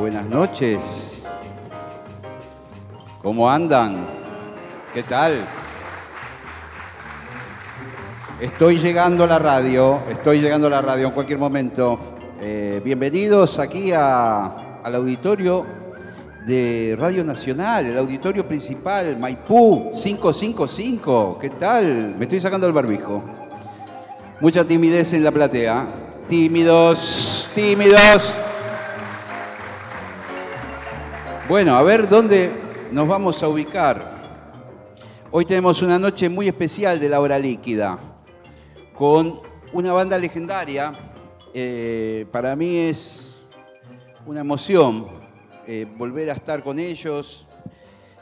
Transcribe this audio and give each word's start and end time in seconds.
Buenas 0.00 0.26
noches. 0.28 1.24
¿Cómo 3.22 3.50
andan? 3.50 4.06
¿Qué 4.94 5.02
tal? 5.02 5.40
Estoy 8.40 8.78
llegando 8.78 9.24
a 9.24 9.26
la 9.26 9.38
radio, 9.38 10.00
estoy 10.10 10.40
llegando 10.40 10.68
a 10.68 10.70
la 10.70 10.80
radio 10.80 11.08
en 11.08 11.12
cualquier 11.12 11.38
momento. 11.38 11.98
Eh, 12.40 12.80
bienvenidos 12.82 13.58
aquí 13.58 13.92
a- 13.92 14.80
al 14.82 14.94
auditorio 14.94 15.66
de 16.46 16.96
Radio 16.98 17.22
Nacional, 17.22 17.84
el 17.84 17.98
auditorio 17.98 18.48
principal, 18.48 19.18
Maipú 19.18 19.92
555. 19.92 21.38
¿Qué 21.38 21.50
tal? 21.50 22.14
Me 22.16 22.22
estoy 22.24 22.40
sacando 22.40 22.66
el 22.66 22.72
barbijo. 22.72 23.22
Mucha 24.40 24.64
timidez 24.64 25.12
en 25.12 25.22
la 25.22 25.30
platea. 25.30 25.86
Tímidos, 26.26 27.50
tímidos. 27.54 28.39
Bueno, 31.50 31.74
a 31.74 31.82
ver 31.82 32.08
dónde 32.08 32.48
nos 32.92 33.08
vamos 33.08 33.42
a 33.42 33.48
ubicar. 33.48 34.20
Hoy 35.32 35.44
tenemos 35.44 35.82
una 35.82 35.98
noche 35.98 36.28
muy 36.28 36.46
especial 36.46 37.00
de 37.00 37.08
la 37.08 37.18
hora 37.18 37.40
líquida, 37.40 37.98
con 38.94 39.40
una 39.72 39.92
banda 39.92 40.16
legendaria. 40.16 40.92
Eh, 41.52 42.24
para 42.30 42.54
mí 42.54 42.76
es 42.76 43.42
una 44.26 44.42
emoción 44.42 45.08
eh, 45.66 45.88
volver 45.96 46.30
a 46.30 46.34
estar 46.34 46.62
con 46.62 46.78
ellos 46.78 47.44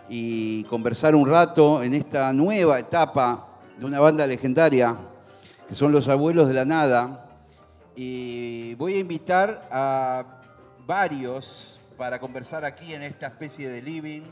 y 0.08 0.64
conversar 0.64 1.14
un 1.14 1.28
rato 1.28 1.82
en 1.82 1.92
esta 1.92 2.32
nueva 2.32 2.78
etapa 2.78 3.46
de 3.76 3.84
una 3.84 4.00
banda 4.00 4.26
legendaria, 4.26 4.96
que 5.68 5.74
son 5.74 5.92
los 5.92 6.08
abuelos 6.08 6.48
de 6.48 6.54
la 6.54 6.64
nada. 6.64 7.28
Y 7.94 8.72
voy 8.76 8.94
a 8.94 8.98
invitar 9.00 9.68
a 9.70 10.24
varios 10.86 11.78
para 11.98 12.20
conversar 12.20 12.64
aquí 12.64 12.94
en 12.94 13.02
esta 13.02 13.26
especie 13.26 13.68
de 13.68 13.82
living. 13.82 14.22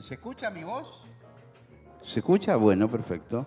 ¿Se 0.00 0.14
escucha 0.14 0.48
mi 0.48 0.62
voz? 0.62 1.04
¿Se 2.04 2.20
escucha? 2.20 2.54
Bueno, 2.54 2.88
perfecto. 2.88 3.44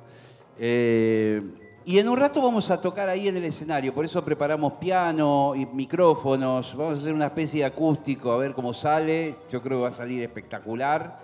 Eh, 0.58 1.42
y 1.86 1.97
en 1.97 2.09
un 2.09 2.17
rato 2.17 2.42
vamos 2.42 2.70
a 2.70 2.81
tocar 2.81 3.08
ahí 3.08 3.30
en 3.30 3.38
el 3.38 3.45
escenario, 3.45 3.95
por 3.95 4.03
eso 4.03 4.23
preparamos 4.23 4.73
piano 4.73 5.53
y 5.55 5.66
micrófonos, 5.66 6.75
vamos 6.75 7.00
a 7.00 7.02
hacer 7.02 7.14
una 7.14 7.27
especie 7.27 7.61
de 7.61 7.66
acústico, 7.66 8.33
a 8.33 8.38
ver 8.38 8.53
cómo 8.53 8.73
sale, 8.73 9.38
yo 9.50 9.61
creo 9.61 9.77
que 9.77 9.83
va 9.83 9.89
a 9.89 9.94
salir 9.94 10.22
espectacular. 10.22 11.22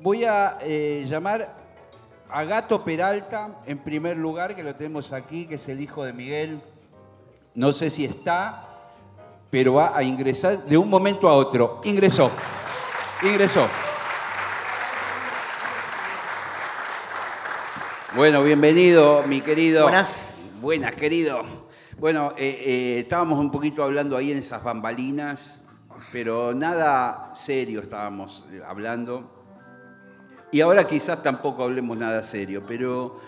Voy 0.00 0.24
a 0.24 0.58
eh, 0.62 1.04
llamar 1.08 1.56
a 2.30 2.44
Gato 2.44 2.84
Peralta 2.84 3.60
en 3.66 3.78
primer 3.78 4.16
lugar, 4.16 4.54
que 4.54 4.62
lo 4.62 4.76
tenemos 4.76 5.12
aquí, 5.12 5.46
que 5.46 5.56
es 5.56 5.68
el 5.68 5.80
hijo 5.80 6.04
de 6.04 6.12
Miguel. 6.12 6.62
No 7.56 7.72
sé 7.72 7.90
si 7.90 8.04
está, 8.04 8.69
pero 9.50 9.74
va 9.74 9.96
a 9.96 10.02
ingresar 10.02 10.64
de 10.64 10.78
un 10.78 10.88
momento 10.88 11.28
a 11.28 11.34
otro. 11.34 11.80
Ingresó, 11.84 12.30
ingresó. 13.22 13.66
Bueno, 18.14 18.42
bienvenido, 18.42 19.24
mi 19.26 19.40
querido. 19.40 19.82
Buenas. 19.82 20.56
Buenas, 20.60 20.94
querido. 20.94 21.42
Bueno, 21.98 22.32
eh, 22.36 22.62
eh, 22.64 22.98
estábamos 23.00 23.38
un 23.38 23.50
poquito 23.50 23.82
hablando 23.82 24.16
ahí 24.16 24.32
en 24.32 24.38
esas 24.38 24.62
bambalinas, 24.62 25.62
pero 26.12 26.54
nada 26.54 27.32
serio 27.34 27.80
estábamos 27.80 28.46
eh, 28.50 28.62
hablando. 28.66 29.30
Y 30.52 30.60
ahora 30.60 30.86
quizás 30.86 31.22
tampoco 31.22 31.62
hablemos 31.62 31.96
nada 31.96 32.22
serio, 32.22 32.62
pero, 32.66 33.20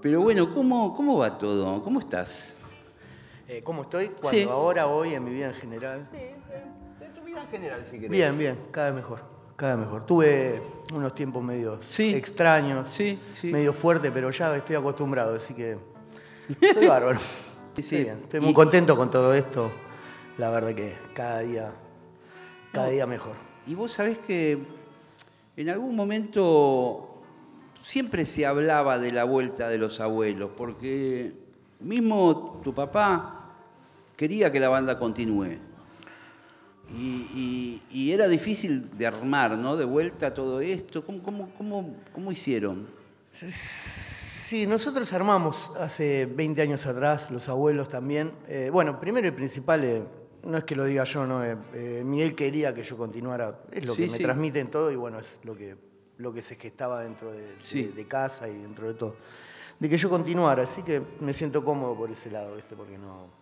pero 0.00 0.20
bueno, 0.20 0.52
¿cómo, 0.54 0.96
¿cómo 0.96 1.18
va 1.18 1.38
todo? 1.38 1.82
¿Cómo 1.82 2.00
estás? 2.00 2.56
Eh, 3.52 3.62
¿Cómo 3.62 3.82
estoy? 3.82 4.08
Cuando 4.08 4.30
Sí. 4.30 4.44
ahora, 4.48 4.86
hoy, 4.86 5.12
en 5.12 5.22
mi 5.24 5.30
vida 5.30 5.48
en 5.48 5.54
general. 5.54 6.08
de 6.10 7.06
tu 7.14 7.20
vida 7.22 7.42
en 7.42 7.48
general, 7.48 7.84
si 7.90 7.98
Bien, 7.98 8.38
bien, 8.38 8.58
cada 8.70 8.86
vez 8.86 8.96
mejor. 8.96 9.20
Cada 9.56 9.76
vez 9.76 9.84
mejor. 9.84 10.06
Tuve 10.06 10.62
unos 10.90 11.14
tiempos 11.14 11.42
medio 11.44 11.78
Sí. 11.82 12.14
extraños, 12.14 12.90
Sí, 12.90 13.18
sí. 13.38 13.52
medio 13.52 13.74
fuerte, 13.74 14.10
pero 14.10 14.30
ya 14.30 14.56
estoy 14.56 14.76
acostumbrado, 14.76 15.34
así 15.34 15.52
que 15.52 15.76
estoy 16.62 16.86
bárbaro. 16.86 17.18
Sí, 17.76 17.82
sí. 17.82 18.02
bien, 18.04 18.20
estoy 18.22 18.40
Y- 18.40 18.44
muy 18.44 18.54
contento 18.54 18.96
con 18.96 19.10
todo 19.10 19.34
esto. 19.34 19.70
La 20.38 20.48
verdad 20.50 20.74
que 20.74 20.96
cada 21.12 21.40
día, 21.40 21.72
cada 22.72 22.88
día 22.88 23.04
mejor. 23.06 23.34
Y 23.66 23.74
vos 23.74 23.92
sabés 23.92 24.16
que 24.16 24.64
en 25.58 25.68
algún 25.68 25.94
momento 25.94 27.20
siempre 27.82 28.24
se 28.24 28.46
hablaba 28.46 28.98
de 28.98 29.12
la 29.12 29.24
vuelta 29.24 29.68
de 29.68 29.76
los 29.76 30.00
abuelos, 30.00 30.52
porque 30.56 31.34
mismo 31.80 32.60
tu 32.64 32.72
papá 32.74 33.40
quería 34.22 34.52
que 34.52 34.60
la 34.60 34.68
banda 34.68 35.00
continúe. 35.00 35.58
Y, 36.94 37.26
y- 37.34 37.82
y 37.90 38.12
era 38.12 38.28
difícil 38.28 38.96
de 38.96 39.04
armar, 39.08 39.58
¿no? 39.58 39.76
De 39.76 39.84
vuelta 39.84 40.32
todo 40.32 40.60
esto. 40.60 41.04
¿Cómo, 41.04 41.20
cómo, 41.24 41.50
cómo, 41.58 41.96
cómo 42.12 42.30
hicieron? 42.30 42.86
Sí, 43.48 44.64
nosotros 44.68 45.12
armamos 45.12 45.72
hace 45.80 46.26
20 46.26 46.62
años 46.62 46.86
atrás, 46.86 47.32
los 47.32 47.48
abuelos 47.48 47.88
también. 47.88 48.30
Eh, 48.46 48.70
bueno, 48.72 49.00
primero 49.00 49.26
y 49.26 49.32
principal, 49.32 49.82
eh, 49.82 50.02
no 50.44 50.56
es 50.56 50.62
que 50.62 50.76
lo 50.76 50.84
diga 50.84 51.02
yo, 51.02 51.26
no, 51.26 51.44
eh, 51.44 51.56
eh, 51.74 52.02
Miguel 52.04 52.36
quería 52.36 52.72
que 52.72 52.84
yo 52.84 52.96
continuara, 52.96 53.58
es 53.72 53.84
lo 53.84 53.92
Sí, 53.94 54.04
que 54.04 54.10
me 54.12 54.16
sí. 54.18 54.22
transmiten 54.22 54.68
todo 54.70 54.92
y 54.92 54.94
bueno, 54.96 55.18
es 55.18 55.40
lo 55.42 55.56
que, 55.56 55.74
lo 56.18 56.32
que 56.32 56.42
se 56.42 56.54
gestaba 56.54 57.02
dentro 57.02 57.32
de, 57.32 57.56
Sí. 57.62 57.84
de- 57.86 57.92
de 57.92 58.06
casa 58.06 58.48
y 58.48 58.56
dentro 58.56 58.86
de 58.86 58.94
todo. 58.94 59.16
De 59.80 59.88
que 59.88 59.96
yo 59.98 60.08
continuara, 60.08 60.62
así 60.62 60.82
que 60.84 61.02
me 61.20 61.32
siento 61.32 61.64
cómodo 61.64 61.96
por 61.96 62.08
ese 62.10 62.30
lado, 62.30 62.54
¿viste? 62.54 62.76
Porque 62.76 62.96
no, 62.98 63.41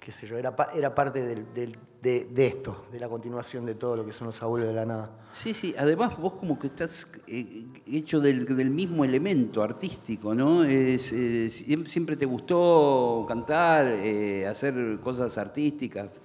qué 0.00 0.12
sé 0.12 0.26
yo, 0.26 0.36
era, 0.38 0.54
era 0.74 0.94
parte 0.94 1.22
del- 1.24 1.52
del- 1.54 1.78
de, 2.00 2.24
de 2.24 2.46
esto, 2.46 2.86
de 2.90 2.98
la 2.98 3.08
continuación 3.08 3.66
de 3.66 3.74
todo 3.74 3.94
lo 3.96 4.06
que 4.06 4.12
son 4.14 4.28
los 4.28 4.42
abuelos 4.42 4.68
de 4.68 4.74
la 4.74 4.86
nada. 4.86 5.10
Sí, 5.34 5.52
sí, 5.54 5.74
además 5.78 6.16
vos 6.18 6.32
como 6.34 6.58
que 6.58 6.68
estás 6.68 7.06
eh, 7.26 7.66
hecho 7.86 8.20
del, 8.20 8.44
del 8.56 8.70
mismo 8.70 9.04
elemento 9.04 9.62
artístico, 9.62 10.34
¿no? 10.34 10.64
Es, 10.64 11.12
eh, 11.12 11.48
siem- 11.50 11.86
siempre 11.86 12.16
te 12.16 12.24
gustó 12.26 13.26
cantar, 13.28 13.86
eh, 13.86 14.46
hacer 14.46 14.98
cosas 15.02 15.36
artísticas. 15.38 16.20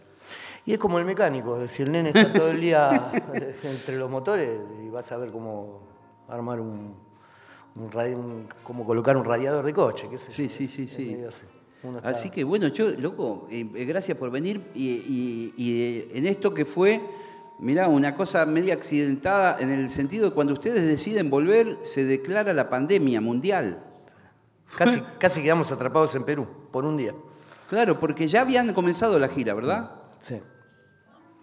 Y 0.65 0.73
es 0.73 0.79
como 0.79 0.97
el 0.97 1.05
mecánico, 1.05 1.67
si 1.67 1.83
el 1.83 1.91
nene 1.91 2.09
está 2.09 2.31
todo 2.33 2.49
el 2.49 2.59
día 2.61 3.11
entre 3.63 3.97
los 3.97 4.09
motores 4.09 4.49
y 4.83 4.89
vas 4.89 5.11
a 5.11 5.17
ver 5.17 5.29
cómo 5.31 5.81
armar 6.27 6.59
un, 6.61 6.95
un 7.75 8.47
cómo 8.63 8.85
colocar 8.85 9.17
un 9.17 9.25
radiador 9.25 9.63
de 9.65 9.73
coche, 9.73 10.07
qué 10.09 10.17
sé 10.17 10.27
yo. 10.29 10.33
Sí, 10.33 10.49
sí, 10.49 10.67
sí, 10.67 10.87
Así. 11.85 11.89
Uno 11.89 11.97
está- 11.99 12.09
Así 12.09 12.29
que 12.29 12.43
bueno, 12.43 12.67
yo, 12.67 12.91
loco, 12.91 13.47
eh, 13.51 13.69
eh, 13.75 13.85
gracias 13.85 14.17
por 14.17 14.31
venir 14.31 14.61
y, 14.73 14.87
y- 14.89 15.53
y, 15.57 15.81
eh, 15.81 16.09
en 16.13 16.25
esto 16.25 16.53
que 16.53 16.65
fue, 16.65 17.01
mirá, 17.59 17.87
una 17.87 18.15
cosa 18.15 18.45
media 18.45 18.73
accidentada 18.73 19.57
en 19.59 19.69
el 19.71 19.89
sentido 19.89 20.29
de 20.29 20.35
cuando 20.35 20.53
ustedes 20.53 20.85
deciden 20.85 21.29
volver, 21.29 21.77
se 21.83 22.05
declara 22.05 22.53
la 22.53 22.69
pandemia 22.69 23.21
mundial. 23.21 23.83
Casi, 24.77 24.99
casi 25.19 25.41
quedamos 25.41 25.71
atrapados 25.71 26.15
en 26.15 26.23
Perú 26.23 26.47
por 26.71 26.85
un 26.85 26.97
día. 26.97 27.13
Claro, 27.69 27.99
porque 27.99 28.27
ya 28.27 28.41
habían 28.41 28.73
comenzado 28.73 29.17
la 29.17 29.27
gira, 29.29 29.53
¿verdad? 29.53 29.91
Sí. 30.21 30.39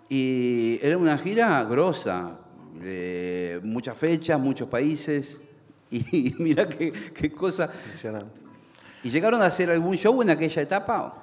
Y 0.08 0.78
era 0.82 0.98
una 0.98 1.16
gira 1.18 1.62
grosa, 1.64 2.38
eh, 2.82 3.60
muchas 3.62 3.96
fechas, 3.96 4.38
muchos 4.38 4.68
países, 4.68 5.40
y, 5.90 6.34
mira 6.38 6.68
qué, 6.68 6.92
qué 7.14 7.32
cosa. 7.32 7.70
Impresionante. 7.84 8.41
¿Y 9.04 9.10
llegaron 9.10 9.42
a 9.42 9.46
hacer 9.46 9.70
algún 9.70 9.96
show 9.96 10.20
en 10.22 10.30
aquella 10.30 10.62
etapa? 10.62 11.14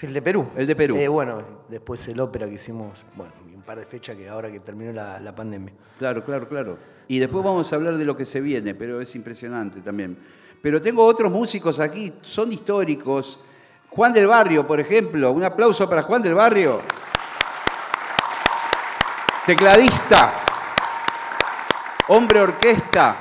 El 0.00 0.12
de 0.12 0.22
Perú. 0.22 0.48
El 0.56 0.66
de 0.66 0.76
Perú. 0.76 0.96
Eh, 0.96 1.08
bueno, 1.08 1.42
después 1.68 2.06
el 2.08 2.20
ópera 2.20 2.46
que 2.46 2.54
hicimos, 2.54 3.04
bueno, 3.14 3.32
un 3.54 3.62
par 3.62 3.78
de 3.78 3.86
fechas 3.86 4.16
que 4.16 4.28
ahora 4.28 4.50
que 4.50 4.60
terminó 4.60 4.92
la, 4.92 5.18
la 5.20 5.34
pandemia. 5.34 5.72
Claro, 5.98 6.24
claro, 6.24 6.48
claro. 6.48 6.78
Y 7.08 7.18
después 7.18 7.44
vamos 7.44 7.72
a 7.72 7.76
hablar 7.76 7.96
de 7.96 8.04
lo 8.04 8.16
que 8.16 8.26
se 8.26 8.40
viene, 8.40 8.74
pero 8.74 9.00
es 9.00 9.14
impresionante 9.14 9.80
también. 9.80 10.18
Pero 10.62 10.80
tengo 10.80 11.04
otros 11.04 11.30
músicos 11.30 11.80
aquí, 11.80 12.12
son 12.22 12.52
históricos. 12.52 13.40
Juan 13.90 14.12
del 14.12 14.26
Barrio, 14.26 14.66
por 14.66 14.80
ejemplo. 14.80 15.32
Un 15.32 15.44
aplauso 15.44 15.88
para 15.88 16.02
Juan 16.02 16.22
del 16.22 16.34
Barrio. 16.34 16.80
Tecladista. 19.44 20.32
Hombre 22.08 22.40
orquesta. 22.40 23.16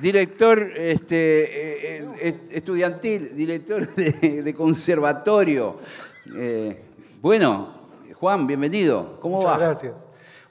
Director 0.00 0.58
este, 0.76 1.98
eh, 1.98 2.08
eh, 2.20 2.34
estudiantil, 2.52 3.34
director 3.34 3.86
de, 3.94 4.54
conservatorio. 4.54 5.76
Eh, 6.34 6.80
bueno, 7.20 7.68
Juan, 8.14 8.46
bienvenido. 8.46 9.18
¿Cómo 9.20 9.36
Muchas 9.36 9.52
va? 9.52 9.58
gracias. 9.58 9.94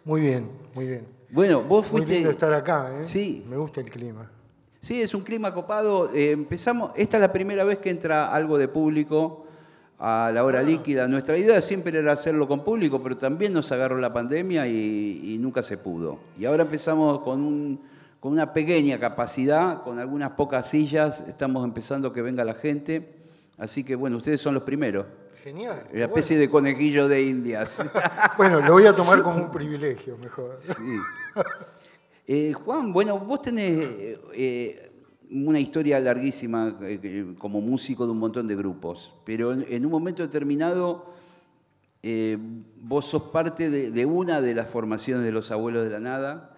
Muy 0.03 0.21
bien, 0.21 0.49
muy 0.73 0.87
bien. 0.87 1.07
Bueno, 1.29 1.61
vos 1.61 1.85
fuiste. 1.85 2.07
Muy 2.07 2.15
lindo 2.15 2.31
estar 2.31 2.53
acá, 2.53 2.91
¿eh? 3.01 3.05
Sí. 3.05 3.45
Me 3.49 3.57
gusta 3.57 3.81
el 3.81 3.89
clima. 3.89 4.29
Sí, 4.81 5.01
es 5.01 5.13
un 5.13 5.21
clima 5.21 5.53
copado. 5.53 6.09
empezamos. 6.13 6.91
Esta 6.95 7.17
es 7.17 7.21
la 7.21 7.33
primera 7.33 7.63
vez 7.63 7.79
que 7.79 7.89
entra 7.89 8.33
algo 8.33 8.57
de 8.57 8.67
público 8.67 9.47
a 9.99 10.31
la 10.33 10.43
hora 10.43 10.61
líquida. 10.61 11.07
Nuestra 11.07 11.37
idea 11.37 11.61
siempre 11.61 11.97
era 11.97 12.13
hacerlo 12.13 12.47
con 12.47 12.63
público, 12.63 13.01
pero 13.01 13.17
también 13.17 13.53
nos 13.53 13.71
agarró 13.71 13.97
la 13.97 14.13
pandemia 14.13 14.67
y, 14.67 15.37
nunca 15.39 15.63
se 15.63 15.77
pudo. 15.77 16.19
Y 16.39 16.45
ahora 16.45 16.63
empezamos 16.63 17.19
con, 17.19 17.79
con 18.19 18.31
una 18.31 18.53
pequeña 18.53 18.99
capacidad, 18.99 19.83
con 19.83 19.99
algunas 19.99 20.31
pocas 20.31 20.69
sillas, 20.69 21.23
estamos 21.27 21.63
empezando 21.63 22.11
que 22.11 22.21
venga 22.21 22.43
la 22.43 22.55
gente. 22.55 23.15
Así 23.57 23.83
que 23.83 23.95
bueno, 23.95 24.17
ustedes 24.17 24.41
son 24.41 24.53
los 24.53 24.63
primeros. 24.63 25.05
Genial. 25.43 25.87
Una 25.93 26.05
especie 26.05 26.37
de 26.37 26.49
conejillo 26.49 27.07
de 27.07 27.23
indias. 27.23 27.81
bueno, 28.37 28.59
lo 28.59 28.73
voy 28.73 28.85
a 28.85 28.93
tomar 28.93 29.21
como 29.23 29.37
un 29.37 29.51
privilegio, 29.51 30.17
mejor. 30.17 30.57
Sí. 30.61 30.99
Eh, 32.27 32.51
Juan, 32.51 32.91
bueno, 32.91 33.17
vos 33.19 33.41
tenés 33.41 34.17
eh, 34.33 34.91
una 35.31 35.59
historia 35.59 35.97
larguísima 35.99 36.77
eh, 36.81 37.35
como 37.37 37.61
músico 37.61 38.05
de 38.05 38.11
un 38.11 38.19
montón 38.19 38.47
de 38.47 38.55
grupos, 38.57 39.13
pero 39.23 39.53
en 39.53 39.85
un 39.85 39.91
momento 39.91 40.23
determinado 40.23 41.13
vos 42.81 43.05
sos 43.05 43.23
parte 43.23 43.69
de, 43.69 44.05
una 44.05 44.41
de 44.41 44.55
las 44.55 44.67
formaciones 44.67 45.23
de 45.23 45.31
los 45.31 45.51
Abuelos 45.51 45.85
de 45.85 45.89
la 45.89 45.99
Nada. 45.99 46.56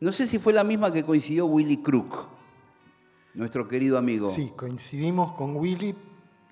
No 0.00 0.12
sé 0.12 0.26
si 0.26 0.38
fue 0.38 0.54
la 0.54 0.64
misma 0.64 0.90
que 0.90 1.04
coincidió 1.04 1.44
Willy 1.44 1.82
Crook, 1.82 2.26
nuestro 3.34 3.68
querido 3.68 3.98
amigo. 3.98 4.30
Sí, 4.30 4.52
coincidimos 4.56 5.32
con 5.32 5.56
Willy. 5.56 5.94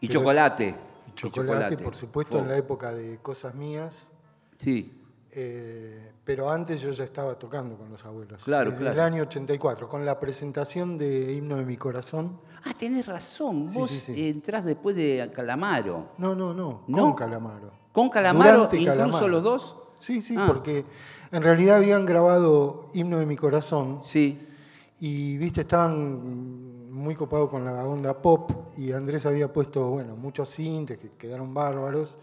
Y 0.00 0.08
Chocolate. 0.08 0.76
Y 1.06 1.12
chocolate, 1.12 1.78
por 1.78 1.96
supuesto, 1.96 2.38
en 2.38 2.48
la 2.48 2.58
época 2.58 2.92
de 2.92 3.18
Cosas 3.18 3.54
Mías. 3.54 4.10
Sí. 4.58 5.02
Eh, 5.30 6.12
pero 6.24 6.50
antes 6.50 6.80
yo 6.82 6.90
ya 6.90 7.04
estaba 7.04 7.38
tocando 7.38 7.76
con 7.76 7.90
los 7.90 8.04
abuelos. 8.04 8.44
Claro, 8.44 8.70
En 8.70 8.86
el 8.86 9.00
año 9.00 9.22
84, 9.22 9.88
con 9.88 10.04
la 10.04 10.20
presentación 10.20 10.98
de 10.98 11.32
Himno 11.32 11.56
de 11.56 11.64
mi 11.64 11.78
Corazón. 11.78 12.38
Ah, 12.64 12.74
tenés 12.78 13.06
razón. 13.06 13.72
Vos 13.72 14.10
entrás 14.10 14.62
después 14.62 14.94
de 14.94 15.30
Calamaro. 15.34 16.10
No, 16.18 16.34
no, 16.34 16.52
no, 16.52 16.84
con 16.86 17.14
Calamaro. 17.14 17.72
¿Con 17.92 18.10
Calamaro, 18.10 18.68
incluso 18.72 19.26
los 19.26 19.42
dos? 19.42 19.76
Sí, 19.98 20.22
sí, 20.22 20.34
ah. 20.38 20.44
porque 20.46 20.84
en 21.30 21.42
realidad 21.42 21.76
habían 21.76 22.06
grabado 22.06 22.90
Himno 22.94 23.18
de 23.18 23.26
mi 23.26 23.36
Corazón. 23.36 24.00
Sí. 24.04 24.46
Y, 25.00 25.36
viste, 25.36 25.60
estaban 25.62 26.90
muy 26.90 27.14
copados 27.14 27.50
con 27.50 27.64
la 27.64 27.86
onda 27.86 28.20
pop 28.20 28.50
y 28.76 28.92
Andrés 28.92 29.24
había 29.26 29.52
puesto, 29.52 29.90
bueno, 29.90 30.16
muchos 30.16 30.48
sintes 30.48 30.98
que 30.98 31.10
quedaron 31.10 31.54
bárbaros. 31.54 32.16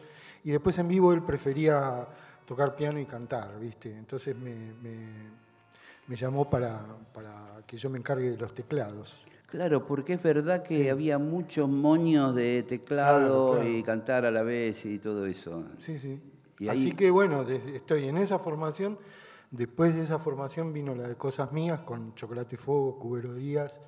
Y 0.44 0.52
después 0.52 0.78
en 0.78 0.88
vivo 0.88 1.14
él 1.14 1.24
prefería 1.24 2.08
tocar 2.46 2.76
piano 2.76 3.00
y 3.00 3.06
cantar, 3.06 3.60
¿viste? 3.60 3.92
Entonces 3.96 4.36
me, 4.36 4.74
me, 6.08 6.16
llamó 6.16 6.50
para, 6.50 6.86
para, 7.14 7.62
que 7.66 7.78
yo 7.78 7.90
me 7.90 7.98
encargue 7.98 8.32
de 8.32 8.38
los 8.38 8.54
teclados. 8.54 9.16
Claro, 9.48 9.86
porque 9.86 10.14
es 10.14 10.22
verdad 10.22 10.64
que 10.64 10.92
había 10.92 11.18
muchos 11.18 11.70
moños 11.70 12.36
de 12.36 12.64
teclado 12.64 13.64
y 13.64 13.82
cantar 13.84 14.26
a 14.26 14.32
la 14.32 14.44
vez 14.44 14.86
y 14.86 15.00
todo 15.00 15.26
eso. 15.26 15.64
Sí, 15.80 15.98
sí. 15.98 16.20
Así 16.70 16.94
que 16.94 17.12
bueno, 17.12 17.44
estoy 17.44 18.08
en 18.08 18.18
esa 18.18 18.40
formación. 18.40 18.98
Después 19.52 19.96
de 19.96 20.02
esa 20.02 20.20
formación 20.20 20.74
vino 20.74 20.96
la 20.96 21.08
de 21.08 21.16
Cosas 21.16 21.52
Mías 21.52 21.82
con 21.82 22.16
Chocolate 22.16 22.56
y 22.56 22.58
Fuego, 22.58 22.98
Cubero 22.98 23.34
Díaz, 23.34 23.80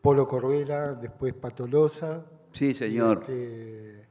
Polo 0.00 0.26
Corbela, 0.26 0.94
después 0.94 1.34
Patolosa. 1.34 2.24
Sí, 2.52 2.74
señor. 2.74 3.18
Este, 3.20 4.08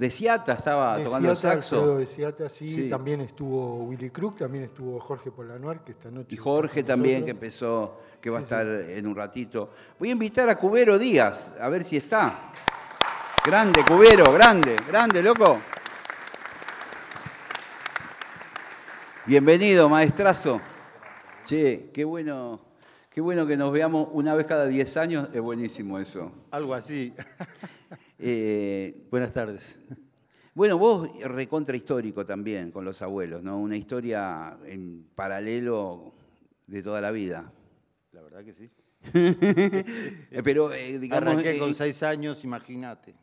de 0.00 0.06
estaba 0.06 1.02
tocando 1.02 1.36
saxo. 1.36 1.98
De 1.98 2.06
Siata, 2.06 2.48
sí. 2.48 2.88
También 2.88 3.20
estuvo 3.20 3.84
Willy 3.84 4.08
Crook, 4.08 4.38
también 4.38 4.64
estuvo 4.64 4.98
Jorge 4.98 5.30
Polanuar, 5.30 5.84
que 5.84 5.92
esta 5.92 6.10
noche. 6.10 6.34
Y 6.34 6.38
Jorge 6.38 6.82
también, 6.82 7.24
que 7.24 7.32
empezó, 7.32 8.00
que 8.18 8.30
va 8.30 8.38
a 8.38 8.42
estar 8.42 8.66
en 8.66 9.06
un 9.06 9.14
ratito. 9.14 9.70
Voy 9.98 10.08
a 10.08 10.12
invitar 10.12 10.48
a 10.48 10.56
Cubero 10.56 10.98
Díaz, 10.98 11.54
a 11.60 11.68
ver 11.68 11.84
si 11.84 11.98
está. 11.98 12.50
Grande, 13.44 13.84
Cubero, 13.86 14.32
grande, 14.32 14.76
grande, 14.88 15.22
loco. 15.22 15.58
Bienvenido, 19.30 19.88
maestrazo. 19.88 20.60
Che, 21.46 21.90
qué 21.94 22.02
bueno, 22.02 22.60
qué 23.10 23.20
bueno 23.20 23.46
que 23.46 23.56
nos 23.56 23.70
veamos 23.70 24.08
una 24.10 24.34
vez 24.34 24.44
cada 24.44 24.66
10 24.66 24.96
años, 24.96 25.28
es 25.32 25.40
buenísimo 25.40 26.00
eso. 26.00 26.32
Algo 26.50 26.74
así. 26.74 27.14
Eh, 28.18 29.06
Buenas 29.08 29.32
tardes. 29.32 29.78
Bueno, 30.52 30.76
vos 30.78 31.08
recontra 31.22 31.76
histórico 31.76 32.26
también 32.26 32.72
con 32.72 32.84
los 32.84 33.00
abuelos, 33.02 33.42
¿no? 33.42 33.56
Una 33.56 33.76
historia 33.76 34.58
en 34.66 35.06
paralelo 35.14 36.12
de 36.66 36.82
toda 36.82 37.00
la 37.00 37.12
vida. 37.12 37.52
La 38.12 38.22
verdad 38.22 38.44
que 38.44 38.52
sí. 38.52 38.68
Pero, 40.44 40.74
eh, 40.74 40.98
digamos. 40.98 41.28
Arranqué 41.28 41.56
con 41.56 41.74
seis 41.76 42.02
años, 42.02 42.42
imagínate. 42.42 43.14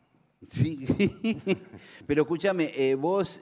Sí. 0.46 0.86
Pero 2.06 2.22
escúchame, 2.22 2.94
vos, 2.94 3.40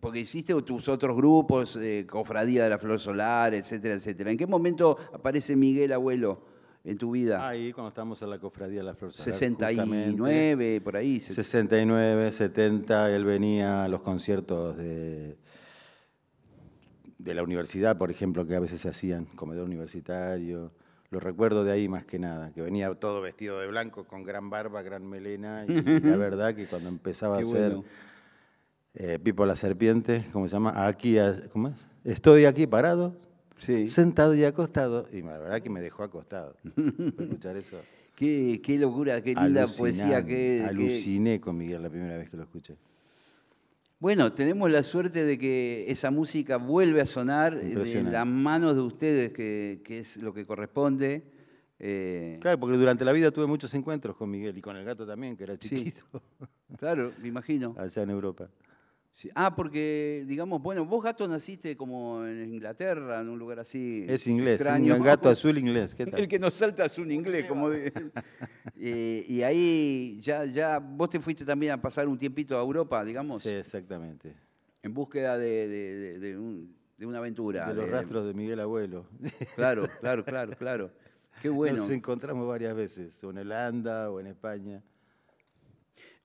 porque 0.00 0.20
hiciste 0.20 0.54
tus 0.62 0.88
otros 0.88 1.16
grupos, 1.16 1.78
Cofradía 2.08 2.64
de 2.64 2.70
la 2.70 2.78
Flor 2.78 3.00
Solar, 3.00 3.54
etcétera, 3.54 3.94
etcétera. 3.94 4.30
¿En 4.30 4.36
qué 4.36 4.46
momento 4.46 4.96
aparece 5.12 5.56
Miguel 5.56 5.92
Abuelo? 5.92 6.58
en 6.84 6.96
tu 6.96 7.10
vida? 7.10 7.46
Ahí, 7.46 7.72
cuando 7.72 7.88
estamos 7.88 8.20
en 8.22 8.30
la 8.30 8.38
cofradía 8.38 8.78
de 8.78 8.84
la 8.84 8.94
Flor 8.94 9.12
69, 9.12 10.80
por 10.80 10.96
ahí. 10.96 11.20
69, 11.20 12.32
70, 12.32 13.14
él 13.14 13.24
venía 13.24 13.84
a 13.84 13.88
los 13.88 14.00
conciertos 14.00 14.76
de, 14.76 15.36
de 17.18 17.34
la 17.34 17.42
universidad, 17.42 17.98
por 17.98 18.10
ejemplo, 18.10 18.46
que 18.46 18.54
a 18.54 18.60
veces 18.60 18.80
se 18.80 18.88
hacían, 18.88 19.26
comedor 19.26 19.64
universitario. 19.64 20.72
Lo 21.10 21.20
recuerdo 21.20 21.64
de 21.64 21.72
ahí 21.72 21.88
más 21.88 22.04
que 22.04 22.18
nada, 22.18 22.52
que 22.52 22.60
venía 22.60 22.94
todo 22.94 23.22
vestido 23.22 23.58
de 23.60 23.66
blanco, 23.66 24.04
con 24.04 24.24
gran 24.24 24.50
barba, 24.50 24.82
gran 24.82 25.08
melena, 25.08 25.64
y 25.66 25.72
la 26.02 26.16
verdad 26.16 26.54
que 26.54 26.66
cuando 26.66 26.90
empezaba 26.90 27.38
a 27.38 27.40
hacer 27.40 27.78
eh, 28.94 29.18
Pipo 29.18 29.46
la 29.46 29.54
Serpiente, 29.54 30.26
¿cómo 30.32 30.46
se 30.48 30.52
llama? 30.52 30.86
Aquí, 30.86 31.16
¿cómo 31.50 31.68
es? 31.68 31.74
Estoy 32.04 32.44
aquí 32.44 32.66
parado, 32.66 33.16
sentado 33.56 34.34
y 34.34 34.44
acostado, 34.44 35.06
y 35.10 35.22
la 35.22 35.38
verdad 35.38 35.60
que 35.60 35.70
me 35.70 35.80
dejó 35.80 36.02
acostado. 36.02 36.56
escuchar 37.18 37.56
eso? 37.56 37.78
Qué, 38.14 38.60
qué, 38.62 38.78
locura, 38.78 39.22
qué 39.22 39.34
linda 39.34 39.66
poesía. 39.66 40.24
Que, 40.26 40.64
aluciné 40.68 41.40
con 41.40 41.56
Miguel 41.56 41.82
la 41.82 41.88
primera 41.88 42.18
vez 42.18 42.28
que 42.28 42.36
lo 42.36 42.42
escuché. 42.42 42.76
Bueno, 44.00 44.32
tenemos 44.32 44.70
la 44.70 44.84
suerte 44.84 45.24
de 45.24 45.38
que 45.38 45.84
esa 45.88 46.12
música 46.12 46.56
vuelve 46.56 47.00
a 47.00 47.06
sonar 47.06 47.54
en 47.54 48.12
las 48.12 48.26
manos 48.26 48.76
de 48.76 48.82
ustedes, 48.82 49.32
que, 49.32 49.82
es 49.88 50.16
lo 50.18 50.32
que 50.32 50.46
corresponde. 50.46 51.24
Eh, 51.80 52.38
claro, 52.40 52.60
porque 52.60 52.76
durante 52.76 53.04
la 53.04 53.12
vida 53.12 53.32
tuve 53.32 53.46
muchos 53.46 53.74
encuentros 53.74 54.16
con 54.16 54.30
Miguel 54.30 54.56
y 54.56 54.60
con 54.60 54.76
el 54.76 54.84
gato 54.84 55.04
también, 55.04 55.36
que 55.36 55.44
era 55.44 55.58
chiquito. 55.58 56.00
claro, 56.78 57.12
me 57.20 57.26
imagino. 57.26 57.74
Allá 57.78 58.02
en 58.02 58.10
Europa. 58.10 58.48
Ah, 59.34 59.54
porque, 59.54 60.24
digamos, 60.26 60.62
bueno, 60.62 60.84
vos 60.84 61.02
gato 61.02 61.26
naciste 61.26 61.76
como 61.76 62.24
en 62.24 62.54
Inglaterra, 62.54 63.20
en 63.20 63.28
un 63.28 63.38
lugar 63.38 63.58
así. 63.58 64.04
Es 64.08 64.26
inglés, 64.28 64.60
un 64.60 65.02
gato 65.02 65.28
azul 65.28 65.58
inglés. 65.58 65.94
¿qué 65.94 66.06
tal? 66.06 66.20
El 66.20 66.28
que 66.28 66.38
nos 66.38 66.54
salta 66.54 66.84
azul 66.84 67.10
inglés, 67.10 67.46
como 67.46 67.70
de... 67.70 67.92
Eh, 68.80 69.24
y 69.28 69.42
ahí 69.42 70.20
ya, 70.20 70.44
ya, 70.44 70.78
vos 70.78 71.10
te 71.10 71.18
fuiste 71.18 71.44
también 71.44 71.72
a 71.72 71.82
pasar 71.82 72.06
un 72.06 72.16
tiempito 72.16 72.56
a 72.56 72.60
Europa, 72.60 73.04
digamos. 73.04 73.42
Sí, 73.42 73.48
exactamente. 73.48 74.32
En 74.82 74.94
búsqueda 74.94 75.36
de, 75.36 76.38
una 77.00 77.18
aventura. 77.18 77.66
De 77.68 77.74
los 77.74 77.90
rastros 77.90 78.26
de 78.26 78.34
Miguel 78.34 78.60
Abuelo. 78.60 79.06
Claro, 79.56 79.88
claro, 80.00 80.24
claro, 80.24 80.56
claro. 80.56 80.90
Qué 81.42 81.48
bueno. 81.48 81.78
Nos 81.78 81.90
encontramos 81.90 82.46
varias 82.46 82.74
veces, 82.74 83.22
o 83.24 83.30
en 83.30 83.38
Holanda 83.38 84.10
o 84.10 84.20
en 84.20 84.28
España. 84.28 84.80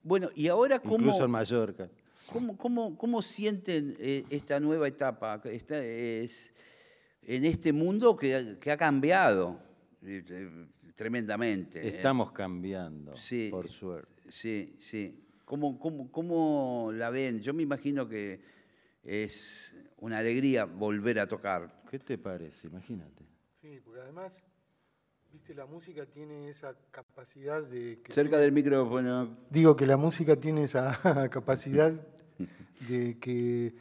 Bueno, 0.04 0.30
y 0.36 0.48
ahora 0.48 0.78
cómo... 0.78 0.98
Incluso 0.98 1.26
en 1.26 1.32
Mallorca. 1.32 1.90
¿Cómo, 2.32 2.98
cómo, 2.98 3.22
sienten 3.22 3.96
eh, 4.00 4.26
esta 4.30 4.60
nueva 4.60 4.88
etapa 4.88 5.42
esta 5.46 5.84
es, 5.84 6.54
en 7.22 7.46
este 7.46 7.74
mundo 7.74 8.16
que, 8.16 8.58
ha 8.72 8.78
cambiado 8.78 9.60
eh, 10.02 10.24
eh, 10.28 10.68
tremendamente? 10.96 11.86
Estamos 11.86 12.32
cambiando, 12.32 13.14
por 13.52 13.70
suerte. 13.70 14.24
Sí, 14.30 14.76
sí. 14.80 15.20
¿Cómo, 15.46 15.78
cómo, 15.78 16.92
la 16.94 17.10
ven? 17.10 17.42
Yo 17.42 17.54
me 17.54 17.64
imagino 17.64 18.08
que 18.08 18.42
es 19.04 19.76
una 19.98 20.20
alegría 20.20 20.66
volver 20.66 21.20
a 21.20 21.28
tocar. 21.28 21.84
¿Qué 21.90 22.00
te 22.00 22.18
parece? 22.18 22.68
Imagínate. 22.68 23.24
Sí, 23.62 23.80
porque 23.84 24.02
además 24.02 24.44
Viste, 25.34 25.56
la 25.56 25.66
música 25.66 26.06
tiene 26.06 26.48
esa 26.50 26.76
capacidad 26.92 27.64
de... 27.64 28.00
Cerca 28.10 28.38
del 28.38 28.52
micrófono. 28.52 29.36
Digo 29.50 29.76
que 29.76 29.88
la 29.88 29.98
música 29.98 30.36
tiene 30.36 30.64
esa 30.64 31.00
capacidad 31.32 31.92
de 32.88 33.18
que 33.20 33.74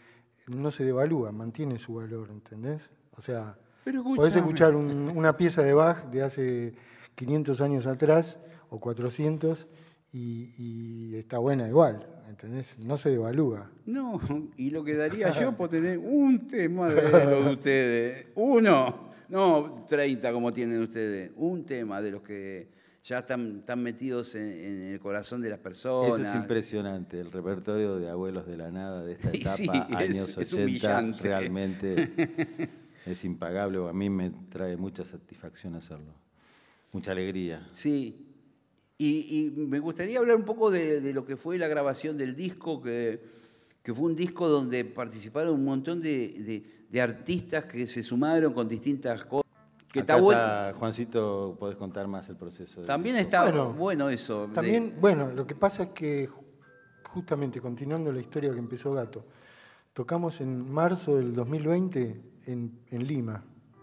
no 0.48 0.70
se 0.70 0.84
devalúa, 0.84 1.30
mantiene 1.30 1.78
su 1.78 1.94
valor, 1.94 2.30
¿entendés? 2.30 2.90
O 3.16 3.20
sea, 3.20 3.56
Pero 3.84 4.02
Podés 4.02 4.34
escuchar 4.36 4.74
un- 4.74 5.10
una 5.14 5.36
pieza 5.36 5.62
de 5.62 5.74
Bach 5.74 6.04
de 6.06 6.22
hace 6.22 6.72
500 7.16 7.60
años 7.60 7.86
atrás 7.86 8.40
o 8.70 8.80
400 8.80 9.66
y, 10.14 10.54
y 10.58 11.16
está 11.16 11.36
buena 11.38 11.68
igual, 11.68 12.06
¿entendés? 12.28 12.78
No 12.78 12.96
se 12.96 13.10
devalúa. 13.10 13.70
No, 13.86 14.20
y 14.56 14.70
lo 14.70 14.82
que 14.84 14.94
daría 14.96 15.30
yo 15.32 15.52
por 15.56 15.68
tener 15.68 15.98
un 15.98 16.46
tema 16.46 16.88
de 16.88 17.02
los 17.30 17.44
de 17.44 17.50
ustedes. 17.52 18.26
Uno, 18.36 19.01
no 19.32 19.84
30 19.88 20.30
como 20.30 20.52
tienen 20.52 20.82
ustedes. 20.82 21.32
Un 21.36 21.64
tema 21.64 22.02
de 22.02 22.10
los 22.10 22.22
que 22.22 22.68
ya 23.02 23.20
están, 23.20 23.60
están 23.60 23.82
metidos 23.82 24.34
en, 24.34 24.42
en 24.42 24.80
el 24.92 25.00
corazón 25.00 25.40
de 25.40 25.48
las 25.48 25.58
personas. 25.58 26.20
Eso 26.20 26.28
es 26.28 26.34
impresionante, 26.34 27.18
el 27.18 27.32
repertorio 27.32 27.96
de 27.96 28.10
Abuelos 28.10 28.46
de 28.46 28.58
la 28.58 28.70
Nada 28.70 29.02
de 29.02 29.12
esta 29.12 29.30
etapa, 29.32 29.56
sí, 29.56 29.68
años 29.68 30.28
es 30.36 30.52
80, 30.52 30.56
humillante. 30.62 31.22
realmente 31.22 32.12
es 33.06 33.24
impagable, 33.24 33.78
o 33.78 33.88
a 33.88 33.94
mí 33.94 34.10
me 34.10 34.30
trae 34.50 34.76
mucha 34.76 35.02
satisfacción 35.02 35.74
hacerlo, 35.76 36.14
mucha 36.92 37.12
alegría. 37.12 37.66
Sí. 37.72 38.28
Y, 38.98 39.46
y 39.46 39.50
me 39.56 39.78
gustaría 39.80 40.18
hablar 40.18 40.36
un 40.36 40.44
poco 40.44 40.70
de, 40.70 41.00
de 41.00 41.14
lo 41.14 41.24
que 41.24 41.36
fue 41.38 41.56
la 41.56 41.68
grabación 41.68 42.18
del 42.18 42.36
disco, 42.36 42.82
que, 42.82 43.18
que 43.82 43.92
fue 43.94 44.06
un 44.06 44.14
disco 44.14 44.48
donde 44.48 44.84
participaron 44.84 45.54
un 45.54 45.64
montón 45.64 46.00
de, 46.00 46.28
de- 46.38 46.82
de 46.88 47.00
artistas 47.00 47.64
que 47.64 47.86
se 47.86 48.02
sumaron 48.02 48.52
con 48.52 48.68
distintas 48.68 49.24
cosas. 49.24 49.50
Que 49.90 50.00
Acá 50.00 50.12
está 50.14 50.22
bueno. 50.22 50.40
está, 50.40 50.72
Juancito, 50.78 51.56
podés 51.58 51.76
contar 51.76 52.06
más 52.06 52.28
el 52.28 52.36
proceso. 52.36 52.82
También 52.82 53.16
disco. 53.16 53.28
está 53.28 53.42
Bueno, 53.44 53.72
bueno, 53.72 54.08
eso. 54.10 54.46
de- 54.46 54.54
También, 54.54 54.94
bueno, 55.00 55.30
lo 55.32 55.46
que 55.46 55.54
pasa 55.54 55.84
es 55.84 55.88
que 55.90 56.28
ju- 56.28 56.42
justamente 57.08 57.60
continuando 57.60 58.12
la 58.12 58.20
historia 58.20 58.52
que 58.52 58.58
empezó 58.58 58.92
Gato, 58.92 59.24
tocamos 59.92 60.40
en 60.40 60.70
marzo 60.72 61.16
del 61.16 61.32
2020 61.34 62.20
en, 62.46 62.78
en 62.90 63.06
Lima, 63.06 63.42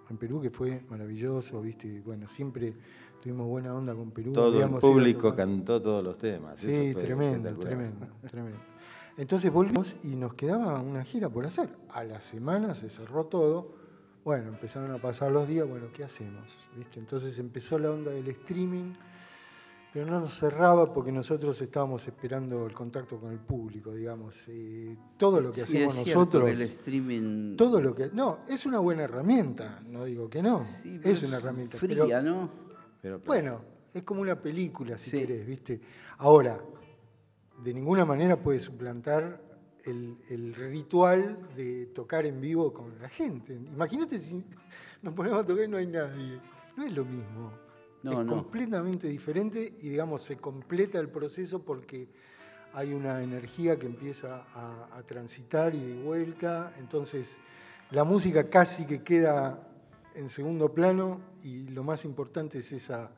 en 0.09 0.17
Perú, 0.17 0.41
que 0.41 0.49
fue 0.49 0.81
maravilloso, 0.89 1.61
¿viste? 1.61 2.01
Bueno, 2.05 2.27
siempre 2.27 2.73
tuvimos 3.21 3.47
buena 3.47 3.73
onda 3.75 3.93
con 3.93 4.09
Perú. 4.11 4.33
Todo 4.33 4.63
el 4.63 4.69
público 4.75 5.35
cantó 5.35 5.79
todos 5.81 6.03
los 6.03 6.17
temas. 6.17 6.59
Sí, 6.59 6.71
eso 6.71 6.93
fue 6.93 7.01
tremendo, 7.03 7.53
tremendo, 7.55 8.07
tremendo. 8.29 8.59
Entonces 9.19 9.51
volvimos 9.51 9.97
y 10.01 10.15
nos 10.15 10.33
quedaba 10.33 10.79
una 10.79 11.03
gira 11.03 11.27
por 11.27 11.45
hacer. 11.45 11.69
A 11.89 12.05
la 12.05 12.21
semana 12.21 12.73
se 12.73 12.89
cerró 12.89 13.25
todo. 13.25 13.73
Bueno, 14.23 14.47
empezaron 14.47 14.91
a 14.91 14.97
pasar 14.97 15.29
los 15.29 15.45
días, 15.45 15.67
bueno, 15.67 15.87
¿qué 15.93 16.05
hacemos? 16.05 16.57
¿Viste? 16.77 16.99
Entonces 16.99 17.37
empezó 17.37 17.77
la 17.77 17.91
onda 17.91 18.11
del 18.11 18.29
streaming, 18.29 18.93
pero 19.91 20.05
no 20.05 20.21
nos 20.21 20.39
cerraba 20.39 20.93
porque 20.93 21.11
nosotros 21.11 21.59
estábamos 21.61 22.07
esperando 22.07 22.65
el 22.65 22.71
contacto 22.73 23.17
con 23.19 23.33
el 23.33 23.39
público, 23.39 23.91
digamos. 23.93 24.37
Eh, 24.47 24.95
todo 25.17 25.41
lo 25.41 25.51
que 25.51 25.65
Sí, 25.65 25.75
hacemos 25.77 25.97
es 25.97 26.03
cierto 26.05 26.19
nosotros, 26.21 26.49
el 26.51 26.61
streaming. 26.61 27.57
todo 27.57 27.81
lo 27.81 27.93
que... 27.93 28.11
No, 28.13 28.39
es 28.47 28.65
una 28.65 28.79
buena 28.79 29.03
herramienta, 29.03 29.81
no 29.85 30.05
digo 30.05 30.29
que 30.29 30.41
no, 30.41 30.63
Sí, 30.63 30.97
pero 31.03 31.13
es 31.13 31.23
una 31.23 31.37
herramienta. 31.37 31.77
pero- 31.81 32.05
Fría, 32.05 32.21
¿no? 32.21 32.49
Pero, 33.01 33.17
pero- 33.19 33.27
bueno, 33.27 33.61
es 33.93 34.03
como 34.03 34.21
una 34.21 34.39
película, 34.41 34.97
si 34.97 35.09
Sí. 35.09 35.17
querés, 35.19 35.45
¿viste? 35.45 35.81
Ahora, 36.19 36.57
de 37.63 37.73
ninguna 37.73 38.05
manera 38.05 38.37
puede 38.37 38.59
suplantar 38.59 39.41
el, 39.83 40.17
el 40.29 40.53
ritual 40.53 41.37
de 41.55 41.87
tocar 41.87 42.25
en 42.25 42.39
vivo 42.41 42.73
con 42.73 42.99
la 42.99 43.09
gente. 43.09 43.53
Imagínate 43.53 44.19
si 44.19 44.43
nos 45.01 45.13
ponemos 45.13 45.43
a 45.43 45.45
tocar 45.45 45.65
y 45.65 45.67
no 45.67 45.77
hay 45.77 45.87
nadie. 45.87 46.39
No 46.75 46.85
es 46.85 46.93
lo 46.93 47.05
mismo. 47.05 47.51
No, 48.03 48.11
es 48.11 48.25
no. 48.25 48.33
completamente 48.33 49.07
diferente 49.07 49.73
y, 49.79 49.89
digamos, 49.89 50.21
se 50.21 50.37
completa 50.37 50.99
el 50.99 51.09
proceso 51.09 51.63
porque 51.63 52.07
hay 52.73 52.93
una 52.93 53.21
energía 53.21 53.77
que 53.77 53.87
empieza 53.87 54.45
a, 54.53 54.97
a 54.97 55.03
transitar 55.03 55.75
y 55.75 55.83
de 55.83 56.01
vuelta. 56.01 56.73
Entonces, 56.79 57.37
la 57.91 58.03
música 58.03 58.49
casi 58.49 58.85
que 58.85 59.03
queda 59.03 59.67
en 60.15 60.29
segundo 60.29 60.73
plano 60.73 61.19
y 61.43 61.67
lo 61.69 61.83
más 61.83 62.05
importante 62.05 62.59
es 62.59 62.71
esa, 62.71 63.11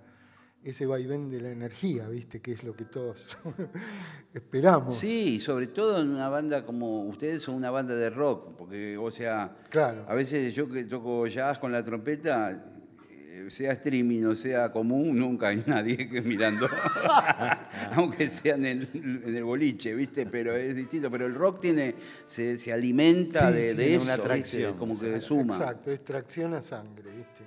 ese 0.63 0.85
vaivén 0.85 1.29
de 1.29 1.41
la 1.41 1.49
energía, 1.51 2.07
¿viste? 2.07 2.39
Que 2.39 2.51
es 2.51 2.63
lo 2.63 2.75
que 2.75 2.85
todos 2.85 3.37
esperamos. 4.33 4.97
Sí, 4.97 5.39
sobre 5.39 5.67
todo 5.67 5.99
en 6.01 6.09
una 6.09 6.29
banda 6.29 6.65
como 6.65 7.03
ustedes 7.05 7.41
son 7.41 7.55
una 7.55 7.71
banda 7.71 7.95
de 7.95 8.09
rock, 8.09 8.55
porque, 8.57 8.97
o 8.97 9.09
sea, 9.11 9.55
Claro. 9.69 10.05
a 10.07 10.13
veces 10.15 10.53
yo 10.53 10.69
que 10.69 10.83
toco 10.83 11.25
jazz 11.27 11.57
con 11.57 11.71
la 11.71 11.83
trompeta, 11.83 12.63
eh, 13.09 13.45
sea 13.49 13.71
streaming 13.73 14.23
o 14.25 14.35
sea 14.35 14.71
común, 14.71 15.17
nunca 15.17 15.47
hay 15.47 15.63
nadie 15.65 16.07
que 16.07 16.21
mirando, 16.21 16.67
aunque 17.95 18.27
sea 18.27 18.55
en 18.55 18.65
el, 18.65 18.89
en 18.93 19.35
el 19.35 19.43
boliche, 19.43 19.93
¿viste? 19.95 20.25
Pero 20.25 20.55
es 20.55 20.75
distinto. 20.75 21.09
Pero 21.09 21.25
el 21.25 21.33
rock 21.33 21.61
tiene, 21.61 21.95
se, 22.25 22.59
se 22.59 22.71
alimenta 22.71 23.49
Sí, 23.49 23.55
de, 23.55 23.61
sí, 23.61 23.67
de 23.69 23.83
tiene 23.83 23.95
eso, 23.95 24.03
una 24.05 24.13
¿viste? 24.15 24.21
atracción, 24.31 24.77
como 24.77 24.99
que 24.99 25.21
suma. 25.21 25.55
Exacto, 25.57 25.91
es 25.91 26.03
tracción 26.03 26.53
a 26.53 26.61
sangre, 26.61 27.09
¿viste? 27.11 27.43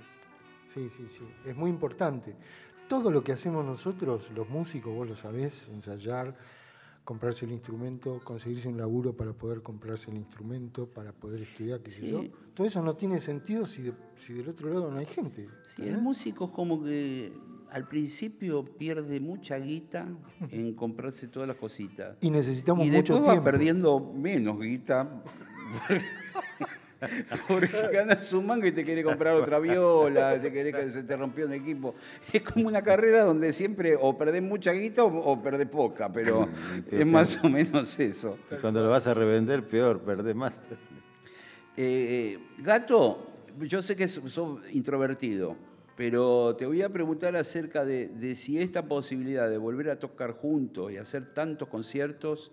Sí, 0.75 0.88
sí, 0.97 1.06
sí. 1.09 1.25
Es 1.49 1.54
muy 1.54 1.71
importante. 1.71 2.35
Todo 2.86 3.10
lo 3.10 3.24
que 3.24 3.32
hacemos 3.32 3.64
nosotros, 3.64 4.30
los 4.30 4.48
músicos, 4.48 4.92
vos 4.92 5.08
lo 5.08 5.16
sabés, 5.16 5.68
ensayar, 5.68 6.34
comprarse 7.02 7.46
el 7.46 7.52
instrumento, 7.52 8.20
conseguirse 8.22 8.68
un 8.68 8.76
laburo 8.76 9.14
para 9.16 9.32
poder 9.32 9.62
comprarse 9.62 10.10
el 10.10 10.18
instrumento, 10.18 10.86
para 10.86 11.12
poder 11.12 11.40
estudiar, 11.42 11.80
qué 11.80 11.90
sé 11.90 12.02
Sí. 12.02 12.10
yo. 12.10 12.24
Todo 12.54 12.66
eso 12.66 12.82
no 12.82 12.94
tiene 12.94 13.20
sentido 13.20 13.66
si, 13.66 13.82
de- 13.82 13.94
si 14.16 14.34
del 14.34 14.50
otro 14.50 14.68
lado 14.68 14.90
no 14.90 14.98
hay 14.98 15.06
gente. 15.06 15.48
Sí, 15.74 15.82
el 15.86 15.98
músico 15.98 16.44
es 16.46 16.50
como 16.50 16.82
que 16.84 17.32
al 17.70 17.88
principio 17.88 18.64
pierde 18.64 19.18
mucha 19.18 19.56
guita 19.58 20.06
en 20.50 20.74
comprarse 20.76 21.26
todas 21.28 21.48
las 21.48 21.56
cositas. 21.56 22.16
Y 22.20 22.30
necesitamos 22.30 22.86
y 22.86 22.90
mucho 22.90 23.14
después 23.14 23.22
va 23.22 23.32
tiempo. 23.32 23.44
perdiendo 23.44 24.00
menos 24.14 24.60
guita. 24.60 25.22
Porque 27.49 27.88
ganas 27.92 28.32
un 28.32 28.46
mango 28.46 28.66
y 28.66 28.73
te 28.73 28.84
quiere 28.84 29.02
comprar 29.02 29.34
otra 29.34 29.58
viola, 29.58 30.40
te 30.40 30.52
querés 30.52 30.75
que 30.75 30.90
se 30.90 31.02
te 31.02 31.16
rompió 31.16 31.46
un 31.46 31.52
equipo. 31.52 31.94
Es 32.32 32.42
como 32.42 32.68
una 32.68 32.82
carrera 32.82 33.25
donde 33.25 33.52
siempre 33.52 33.96
o 34.00 34.16
perdés 34.16 34.42
mucha 34.42 34.73
guita 34.73 35.04
o, 35.04 35.16
o 35.16 35.42
perdés 35.42 35.68
poca, 35.68 36.12
pero 36.12 36.49
es 36.90 37.06
más 37.06 37.42
o 37.44 37.49
menos 37.49 37.99
eso. 37.99 38.38
Y 38.50 38.56
cuando 38.56 38.82
lo 38.82 38.90
vas 38.90 39.06
a 39.06 39.14
revender, 39.14 39.62
peor, 39.62 40.00
perdés 40.00 40.34
más. 40.34 40.54
Eh, 41.76 42.38
Gato, 42.58 43.26
yo 43.61 43.82
sé 43.82 43.96
que 43.96 44.06
sos 44.06 44.32
sos 44.32 44.61
introvertido, 44.73 45.56
pero 45.96 46.54
te 46.56 46.66
voy 46.66 46.82
a 46.82 46.88
preguntar 46.88 47.37
acerca 47.37 47.84
de, 47.84 48.08
de 48.08 48.37
si 48.37 48.61
esta 48.61 48.87
posibilidad 48.87 49.49
de 49.50 49.58
volver 49.58 49.90
a 49.90 49.99
tocar 49.99 50.32
juntos 50.32 50.92
y 50.92 50.96
hacer 50.96 51.34
tantos 51.34 51.68
conciertos 51.68 52.52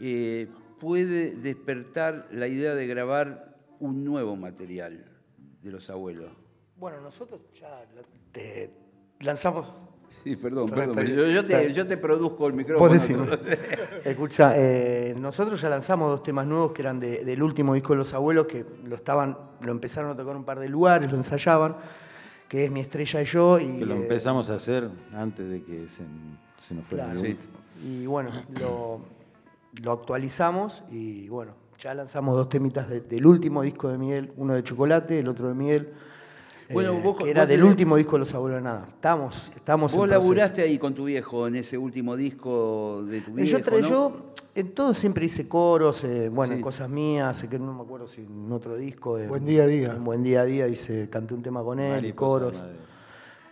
eh, 0.00 0.48
puede 0.82 1.36
despertar 1.36 2.26
la 2.32 2.48
idea 2.48 2.74
de 2.74 2.88
grabar 2.88 3.54
un 3.78 4.04
nuevo 4.04 4.34
material 4.34 5.04
de 5.62 5.70
los 5.70 5.88
abuelos. 5.90 6.32
Bueno, 6.76 7.00
nosotros 7.00 7.40
ya 7.60 7.84
te 8.32 8.68
lanzamos. 9.20 9.70
Sí, 10.24 10.34
perdón, 10.34 10.68
perdón. 10.68 11.06
Yo, 11.06 11.46
te, 11.46 11.72
yo 11.72 11.86
te 11.86 11.96
produzco 11.96 12.48
el 12.48 12.54
micrófono. 12.54 12.88
Vos 12.90 13.00
decime. 13.00 13.26
Escucha, 14.04 14.54
eh, 14.56 15.14
nosotros 15.16 15.60
ya 15.60 15.68
lanzamos 15.68 16.10
dos 16.10 16.22
temas 16.24 16.48
nuevos 16.48 16.72
que 16.72 16.82
eran 16.82 16.98
de- 16.98 17.24
del 17.24 17.40
último 17.44 17.74
disco 17.74 17.92
de 17.92 17.98
Los 17.98 18.12
Abuelos, 18.12 18.46
que 18.48 18.66
lo 18.84 18.96
estaban, 18.96 19.38
lo 19.60 19.70
empezaron 19.70 20.10
a 20.10 20.16
tocar 20.16 20.32
en 20.32 20.38
un 20.38 20.44
par 20.44 20.58
de 20.58 20.68
lugares, 20.68 21.08
lo 21.12 21.16
ensayaban, 21.16 21.76
que 22.48 22.64
es 22.64 22.70
Mi 22.72 22.80
Estrella 22.80 23.22
y 23.22 23.24
Yo. 23.24 23.60
Y, 23.60 23.78
Que 23.78 23.86
lo 23.86 23.94
eh, 23.94 23.98
empezamos 23.98 24.50
a 24.50 24.54
hacer 24.56 24.88
antes 25.14 25.48
de 25.48 25.62
que 25.62 25.88
se, 25.88 26.02
se 26.60 26.74
nos 26.74 26.84
fuera 26.86 27.04
Claro. 27.04 27.20
el 27.20 27.26
Sí. 27.26 27.38
Y 27.84 28.06
bueno, 28.06 28.30
lo, 28.60 29.00
lo 29.80 29.92
actualizamos 29.92 30.82
y 30.90 31.28
bueno, 31.28 31.52
ya 31.78 31.94
lanzamos 31.94 32.36
dos 32.36 32.48
temitas 32.48 32.88
de- 32.88 33.00
del 33.00 33.26
último 33.26 33.62
disco 33.62 33.88
de 33.88 33.98
Miguel, 33.98 34.32
uno 34.36 34.54
de 34.54 34.62
Chocolate, 34.62 35.18
el 35.20 35.28
otro 35.28 35.48
de 35.48 35.54
Miguel. 35.54 35.88
Bueno, 36.72 36.92
eh, 36.94 37.00
vos- 37.02 37.16
que 37.18 37.30
era 37.30 37.42
vos 37.42 37.48
del 37.48 37.60
tenés- 37.60 37.68
último 37.68 37.96
disco 37.96 38.12
de 38.12 38.18
Los 38.20 38.34
Abuelos 38.34 38.58
de 38.58 38.64
Nada. 38.64 38.86
Estamos, 38.88 39.50
estamos 39.56 39.92
Vos 39.92 40.04
en 40.04 40.08
proceso. 40.10 40.20
laburaste 40.32 40.62
ahí 40.62 40.78
con 40.78 40.94
tu 40.94 41.04
viejo 41.04 41.46
en 41.46 41.56
ese 41.56 41.76
último 41.76 42.16
disco 42.16 43.02
de 43.06 43.20
tu 43.20 43.32
viejo, 43.32 43.58
Yo, 43.58 43.64
tra- 43.64 43.80
¿no? 43.80 43.88
yo 43.88 44.32
en 44.54 44.72
todo 44.72 44.94
siempre 44.94 45.24
hice 45.26 45.48
coros, 45.48 46.04
eh, 46.04 46.28
bueno, 46.30 46.54
Sí. 46.56 46.60
cosas 46.62 46.88
mías, 46.88 47.36
sé 47.38 47.48
que 47.48 47.58
no 47.58 47.74
me 47.74 47.82
acuerdo 47.82 48.06
si 48.06 48.22
en 48.22 48.50
otro 48.52 48.76
disco. 48.76 49.18
eh, 49.18 49.26
Buen 49.26 49.44
día 49.44 49.64
a 49.64 49.66
día. 49.66 49.92
en 49.92 50.04
Buen 50.04 50.22
día 50.22 50.42
a 50.42 50.44
día 50.44 50.68
hice, 50.68 51.08
canté 51.10 51.34
un 51.34 51.42
tema 51.42 51.62
con 51.62 51.78
él, 51.78 51.90
Mariposa 51.92 52.26
coros. 52.46 52.54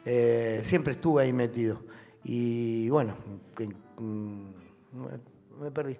Eh, 0.04 0.60
siempre 0.62 0.92
estuve 0.94 1.22
ahí 1.22 1.32
metido. 1.32 1.80
Y 2.24 2.88
bueno, 2.90 3.14
mm, 3.98 4.44
me 5.62 5.70
perdí. 5.70 5.96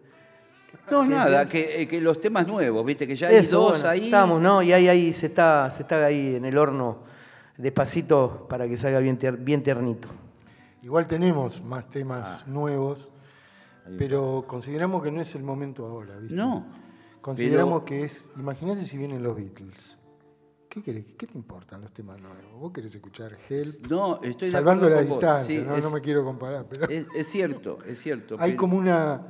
No, 0.91 1.03
¿Qué 1.03 1.09
nada, 1.09 1.47
que, 1.47 1.83
eh, 1.83 1.89
que 1.89 2.01
los 2.01 2.21
temas 2.21 2.47
nuevos, 2.47 2.85
viste, 2.85 3.07
que 3.07 3.15
ya 3.17 3.29
hay 3.29 3.37
Eso, 3.37 3.61
dos 3.61 3.73
bueno, 3.73 3.89
ahí. 3.89 4.05
Estamos, 4.07 4.41
¿no? 4.41 4.63
Y 4.63 4.73
ahí, 4.73 4.89
ahí 4.89 5.13
se 5.13 5.27
está, 5.27 5.71
se 5.71 5.83
está 5.83 6.05
ahí 6.07 6.35
en 6.37 6.45
el 6.45 6.57
horno 6.59 6.99
despacito 7.57 8.47
para 8.49 8.67
que 8.69 8.77
salga 8.77 8.99
bien, 9.01 9.19
tier- 9.19 9.37
bien 9.39 9.63
tiernito. 9.63 10.09
Igual 10.83 11.07
tenemos 11.07 11.63
más 11.63 11.89
temas 11.91 12.47
nuevos, 12.49 13.11
Hay 13.87 13.93
un- 13.93 13.99
pero 13.99 14.45
consideramos 14.47 15.03
que 15.03 15.11
no 15.13 15.21
es 15.21 15.35
el 15.35 15.43
momento 15.43 15.87
ahora, 15.87 16.17
¿viste? 16.19 16.35
No. 16.35 16.67
Consideramos 17.21 17.83
pero- 17.83 17.85
que 17.85 18.05
es. 18.05 18.27
Imagínate 18.37 18.85
si 18.85 18.97
vienen 18.97 19.23
los 19.23 19.37
Beatles. 19.37 19.97
¿Qué, 20.71 20.83
querés? 20.83 21.05
¿Qué 21.19 21.27
te 21.27 21.37
importan 21.37 21.81
los 21.83 21.93
temas 21.93 22.19
nuevos? 22.21 22.41
¿Vos 22.59 22.73
querés 22.73 22.95
escuchar 22.95 23.37
Help? 23.49 23.87
No, 23.91 24.21
estoy 24.23 24.47
de 24.49 24.53
Salvando 24.53 24.89
la 24.89 25.03
distancia, 25.03 25.61
Sí, 25.61 25.67
¿no? 25.67 25.77
es, 25.77 25.83
no 25.85 25.91
me 25.91 26.01
quiero 26.01 26.25
comparar, 26.25 26.65
pero 26.71 26.89
es- 26.89 27.07
es 27.15 27.27
cierto, 27.27 27.79
es 27.87 27.99
cierto. 28.01 28.37
hay 28.39 28.53
pero- 28.53 28.61
como 28.61 28.79
una. 28.79 29.21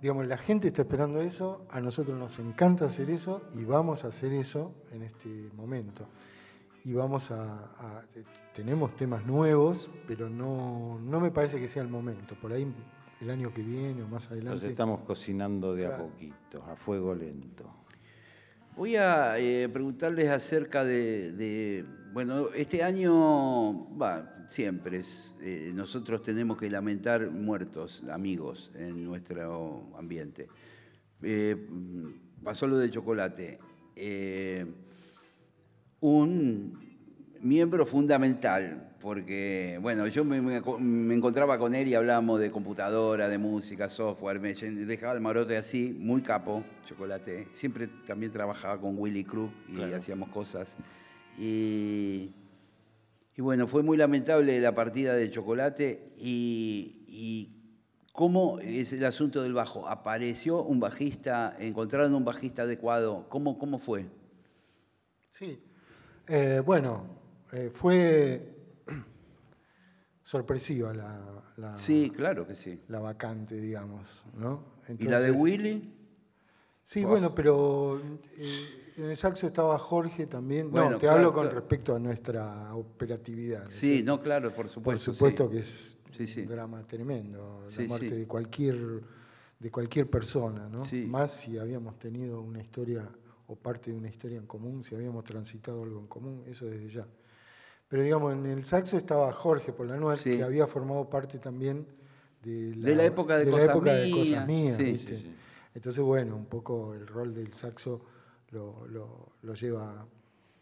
Digamos, 0.00 0.26
la 0.26 0.38
gente 0.38 0.68
está 0.68 0.82
esperando 0.82 1.20
eso, 1.20 1.66
a 1.70 1.80
nosotros 1.80 2.16
nos 2.18 2.38
encanta 2.38 2.84
hacer 2.84 3.10
eso 3.10 3.42
y 3.54 3.64
vamos 3.64 4.04
a 4.04 4.08
hacer 4.08 4.32
eso 4.32 4.72
en 4.92 5.02
este 5.02 5.28
momento. 5.56 6.06
y 6.84 6.92
vamos 6.94 7.30
a, 7.32 7.42
a- 7.42 8.04
Tenemos 8.54 8.94
temas 8.96 9.26
nuevos, 9.26 9.90
pero 10.06 10.30
no, 10.30 10.98
no 11.00 11.20
me 11.20 11.30
parece 11.30 11.60
que 11.60 11.68
sea 11.68 11.82
el 11.82 11.88
momento. 11.88 12.34
Por 12.36 12.52
ahí 12.52 12.72
el 13.20 13.30
año 13.30 13.52
que 13.52 13.62
viene 13.62 14.02
o 14.02 14.06
más 14.08 14.22
Nos 14.24 14.32
adelante. 14.32 14.68
estamos 14.68 15.00
cocinando 15.00 15.74
de 15.74 15.86
a 15.86 15.96
poquito, 15.96 16.62
a 16.64 16.76
fuego 16.76 17.14
lento. 17.14 17.64
Voy 18.76 18.94
a 18.96 19.38
eh, 19.40 19.68
preguntarles 19.68 20.28
acerca 20.30 20.84
de, 20.84 21.32
de- 21.32 21.84
bueno, 22.12 22.48
este 22.54 22.82
año, 22.82 23.86
va, 23.96 24.44
siempre, 24.48 24.98
es, 24.98 25.34
eh, 25.40 25.70
nosotros 25.74 26.22
tenemos 26.22 26.56
que 26.58 26.70
lamentar 26.70 27.30
muertos, 27.30 28.02
amigos, 28.10 28.70
en 28.74 29.04
nuestro 29.04 29.90
ambiente. 29.96 30.48
Eh, 31.22 31.56
pasó 32.42 32.66
lo 32.66 32.78
de 32.78 32.90
chocolate. 32.90 33.58
Eh, 33.96 34.66
un 36.00 36.78
miembro 37.40 37.84
fundamental, 37.86 38.96
porque, 39.00 39.78
bueno, 39.80 40.06
yo 40.08 40.24
me, 40.24 40.40
me- 40.40 40.60
me 40.80 41.14
encontraba 41.14 41.58
con 41.58 41.74
él 41.74 41.88
y 41.88 41.94
hablábamos 41.94 42.40
de 42.40 42.50
computadora, 42.50 43.28
de 43.28 43.38
música, 43.38 43.88
software, 43.88 44.40
me 44.40 44.54
dejaba 44.54 45.12
el 45.14 45.20
marote 45.20 45.56
así, 45.56 45.94
muy 45.98 46.22
capo, 46.22 46.64
chocolate. 46.86 47.48
Siempre 47.52 47.88
también 48.06 48.32
trabajaba 48.32 48.80
con 48.80 48.98
Willy 48.98 49.24
Crook 49.24 49.52
y 49.68 49.74
Claro. 49.76 49.96
hacíamos 49.96 50.28
cosas. 50.30 50.76
Y, 51.38 52.34
y 53.36 53.40
bueno, 53.42 53.66
fue 53.68 53.82
muy 53.82 53.96
lamentable 53.96 54.60
la 54.60 54.74
partida 54.74 55.14
de 55.14 55.30
chocolate 55.30 56.12
y, 56.18 57.04
y 57.06 57.54
cómo 58.12 58.58
es 58.58 58.92
el 58.92 59.04
asunto 59.04 59.42
del 59.42 59.52
bajo. 59.54 59.86
¿Apareció 59.88 60.62
un 60.62 60.80
bajista, 60.80 61.54
encontraron 61.60 62.12
un 62.14 62.24
bajista 62.24 62.62
adecuado? 62.62 63.26
¿Cómo, 63.28 63.58
cómo 63.58 63.78
fue? 63.78 64.06
Sí. 65.30 65.58
Eh, 66.26 66.60
bueno, 66.66 67.04
eh, 67.52 67.70
fue 67.72 68.56
sorpresiva 70.22 70.92
la, 70.92 71.42
la- 71.56 71.76
Sí, 71.78 72.12
claro 72.14 72.46
que 72.46 72.54
sí. 72.54 72.80
la 72.88 72.98
vacante, 72.98 73.54
digamos. 73.60 74.24
¿no? 74.36 74.62
¿Y 74.98 75.04
la 75.04 75.20
de 75.20 75.30
Willy? 75.30 75.94
Sí, 76.84 77.04
Oh. 77.04 77.08
bueno, 77.08 77.34
pero 77.34 78.00
eh, 78.36 78.87
en 78.98 79.10
el 79.10 79.16
saxo 79.16 79.46
estaba 79.46 79.78
Jorge 79.78 80.26
también. 80.26 80.70
Bueno, 80.70 80.90
no, 80.90 80.96
te 80.96 81.02
claro, 81.02 81.18
hablo 81.18 81.32
con 81.32 81.42
claro. 81.44 81.58
respecto 81.60 81.94
a 81.94 81.98
nuestra 81.98 82.74
operatividad. 82.74 83.64
¿no 83.64 83.70
es 83.70 83.76
Sí, 83.76 84.02
no, 84.04 84.20
claro, 84.20 84.48
por 84.50 84.56
Por 84.66 84.68
supuesto. 84.68 85.12
supuesto 85.12 85.44
sí. 85.46 85.50
que 85.52 85.58
es 85.60 85.98
Sí, 86.12 86.26
sí. 86.26 86.40
un 86.42 86.48
drama 86.48 86.82
tremendo, 86.86 87.64
la 87.76 87.84
muerte 87.86 88.10
de 88.10 88.26
cualquier 88.26 88.76
de 89.60 89.70
cualquier 89.72 90.08
persona, 90.08 90.68
¿no? 90.68 90.84
Más 91.08 91.32
si 91.32 91.58
habíamos 91.58 91.98
tenido 91.98 92.40
una 92.40 92.60
historia 92.62 93.08
o 93.48 93.56
parte 93.56 93.90
de 93.90 93.96
una 93.96 94.08
historia 94.08 94.38
en 94.38 94.46
común, 94.46 94.84
si 94.84 94.94
habíamos 94.94 95.24
transitado 95.24 95.82
algo 95.82 95.98
en 95.98 96.06
común, 96.06 96.44
eso 96.46 96.66
desde 96.66 96.88
ya. 96.88 97.06
Pero 97.88 98.02
digamos, 98.04 98.34
en 98.34 98.46
el 98.46 98.64
saxo 98.64 98.96
estaba 98.96 99.32
Jorge 99.32 99.72
Polanuer, 99.72 100.16
Sí. 100.18 100.36
que 100.36 100.42
había 100.44 100.66
formado 100.68 101.08
parte 101.10 101.38
también 101.38 101.86
de 102.42 102.74
la, 102.76 102.88
De 102.90 102.94
la 102.94 103.04
época 103.04 103.36
de 103.36 103.46
la 103.46 103.50
Cosas 103.50 103.68
época 103.70 103.92
de 103.94 104.10
Cosas 104.12 104.46
Mías. 104.46 104.78
Entonces, 105.74 106.02
bueno, 106.04 106.36
un 106.36 106.46
poco 106.46 106.94
el 106.94 107.06
rol 107.06 107.34
del 107.34 107.52
saxo 107.52 108.00
lo, 108.50 108.86
lo- 108.86 109.32
lo 109.42 109.54
lleva 109.54 110.06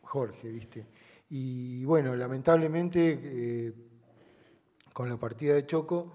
Jorge, 0.03 0.49
¿viste? 0.51 0.87
Y 1.31 1.85
bueno, 1.85 2.15
lamentablemente, 2.17 3.19
eh, 3.23 3.73
con 4.93 5.09
la 5.09 5.17
partida 5.19 5.55
de 5.55 5.67
Choco, 5.67 6.13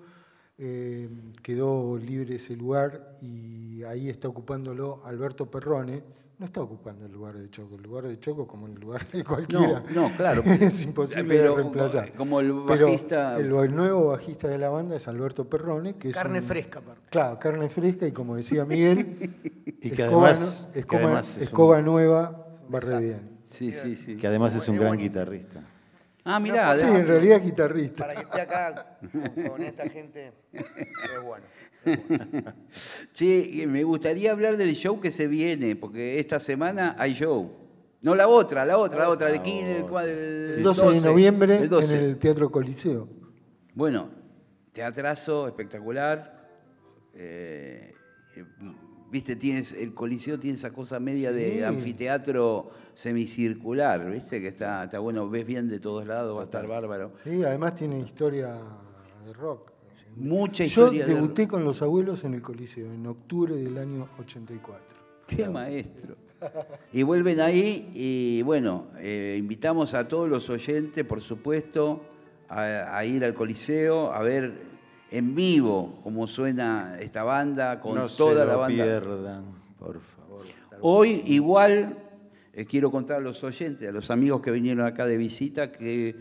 eh, 0.58 1.10
quedó 1.42 1.98
libre 1.98 2.36
ese 2.36 2.56
lugar 2.56 3.18
y 3.22 3.84
ahí 3.84 4.10
está 4.10 4.28
ocupándolo 4.28 5.02
Alberto 5.06 5.50
Perrone. 5.50 6.04
No 6.42 6.46
está 6.46 6.60
ocupando 6.60 7.06
el 7.06 7.12
lugar 7.12 7.36
de 7.38 7.52
Choco, 7.52 7.76
el 7.76 7.84
lugar 7.84 8.08
de 8.08 8.20
Choco 8.20 8.48
como 8.48 8.66
el 8.66 8.74
lugar 8.74 9.06
de 9.12 9.24
cualquiera. 9.24 9.84
No, 9.94 10.10
no, 10.10 10.18
claro. 10.18 10.42
es 10.60 10.82
imposible 10.82 11.24
Pero 11.38 11.52
de 11.52 11.56
reemplazar. 11.62 12.14
como 12.14 12.40
el 12.40 12.48
Pero 12.68 12.88
bajista- 12.88 13.38
el, 13.38 13.54
el 13.54 13.76
nuevo 13.76 14.08
bajista 14.08 14.48
de 14.48 14.58
la 14.58 14.70
banda 14.70 14.96
es 14.96 15.08
Alberto 15.08 15.48
Perrone, 15.48 15.98
que 15.98 16.10
es 16.10 16.16
Carne 16.16 16.40
un- 16.40 16.46
fresca, 16.46 16.80
aparte. 16.80 17.02
Claro, 17.12 17.38
carne 17.38 17.70
fresca 17.70 18.08
y 18.08 18.12
como 18.12 18.36
decía 18.38 18.66
Miguel, 18.66 19.30
Y 19.84 19.92
que 19.92 20.02
escoba, 20.02 20.30
además- 20.30 20.66
nu- 20.68 20.74
que 20.74 20.80
escoba- 20.80 21.00
además 21.04 21.30
es 21.30 21.38
un- 21.38 21.44
escoba 21.44 21.82
nueva 21.84 22.48
barre 22.70 23.00
bien. 23.00 23.30
Sí, 23.46 23.72
sí, 23.74 23.96
sí. 23.96 24.18
Que 24.18 24.26
además 24.26 24.56
es 24.56 24.68
un 24.68 24.78
gran 24.80 24.98
guitarrista. 24.98 25.62
Ah, 26.24 26.40
mirá. 26.40 26.78
Sí, 26.78 26.86
en 26.86 27.08
realidad 27.08 27.38
es 27.38 27.44
guitarrista. 27.46 27.96
Para 27.98 28.16
que 28.16 28.22
esté 28.22 28.42
acá 28.42 28.98
con, 29.12 29.44
con 29.50 29.64
esta 29.64 29.90
gente, 29.90 30.34
es 30.54 31.24
bueno. 31.24 31.46
eh, 33.64 33.68
me 33.68 33.84
gustaría 33.84 34.32
hablar 34.32 34.58
del 34.58 34.74
show 34.76 35.00
que 35.00 35.10
se 35.12 35.28
viene, 35.28 35.76
porque 35.76 36.20
esta 36.20 36.40
semana 36.40 36.96
hay 37.00 37.14
show. 37.14 37.52
No 38.02 38.16
la 38.16 38.28
otra, 38.28 38.66
la 38.66 38.78
otra, 38.78 39.02
la 39.02 39.10
otra, 39.10 39.28
de 39.28 39.38
La 39.38 39.44
15, 39.44 39.78
el, 39.78 39.86
El 40.04 40.58
el 40.58 40.64
12 40.64 40.86
de 40.92 41.02
noviembre 41.02 41.58
el 41.58 41.70
12. 41.70 41.96
en 41.98 42.04
el 42.04 42.18
Teatro 42.18 42.52
Coliseo. 42.52 43.08
Bueno, 43.74 44.10
teatrazo 44.74 45.48
espectacular. 45.48 46.40
eh, 47.14 47.94
eh, 48.36 48.46
Viste, 49.12 49.36
tienes, 49.36 49.74
el 49.74 49.94
Coliseo 49.94 50.40
tiene 50.40 50.56
esa 50.58 50.72
cosa 50.72 51.00
media 51.00 51.32
Sí. 51.32 51.36
de 51.36 51.66
anfiteatro 51.66 52.72
semicircular, 52.94 54.10
¿viste? 54.10 54.40
Que 54.42 54.48
está, 54.48 54.86
está 54.86 55.00
bueno, 55.00 55.30
ves 55.30 55.46
bien 55.46 55.68
de 55.68 55.80
todos 55.80 56.08
lados, 56.08 56.36
va 56.38 56.42
a 56.42 56.46
estar 56.46 56.66
bárbaro. 56.68 57.12
Sí, 57.24 57.44
además 57.44 57.76
tiene 57.76 58.00
historia 58.00 58.56
de 59.26 59.34
rock. 59.34 59.72
Mucha 60.16 60.64
Yo 60.66 60.84
historia 60.86 61.06
de- 61.06 61.14
debuté 61.16 61.48
con 61.48 61.64
los 61.64 61.82
abuelos 61.82 62.24
en 62.24 62.34
el 62.36 62.42
Coliseo 62.42 62.92
en 62.94 63.06
octubre 63.08 63.56
del 63.56 63.78
año 63.78 64.08
84. 64.20 64.96
Qué 65.28 65.48
maestro. 65.48 66.16
Y 66.92 67.04
vuelven 67.04 67.40
ahí 67.40 67.90
y 67.94 68.42
bueno, 68.44 68.88
eh, 68.98 69.36
invitamos 69.40 69.94
a 69.94 70.08
todos 70.08 70.28
los 70.30 70.50
oyentes, 70.50 71.04
por 71.06 71.22
supuesto, 71.22 72.02
a, 72.50 72.98
a 72.98 73.06
ir 73.06 73.24
al 73.24 73.34
Coliseo, 73.34 74.12
a 74.12 74.22
ver 74.22 74.71
en 75.12 75.36
vivo 75.36 76.00
cómo 76.04 76.26
suena 76.28 76.98
esta 77.00 77.24
banda, 77.24 77.80
con 77.82 77.96
no 77.96 78.08
toda 78.08 78.42
se 78.44 78.46
la 78.48 78.54
lo 78.54 78.60
banda. 78.60 78.84
pierdan, 78.84 79.44
por 79.78 80.00
favor. 80.00 80.46
Hoy 80.82 81.22
igual 81.26 81.98
eh, 82.54 82.66
quiero 82.66 82.90
contar 82.92 83.18
a 83.18 83.20
los 83.20 83.44
oyentes, 83.44 83.88
a 83.88 83.92
los 83.92 84.10
amigos 84.10 84.42
que 84.42 84.52
vinieron 84.52 84.86
acá 84.86 85.06
de 85.06 85.18
visita, 85.18 85.72
que 85.72 86.16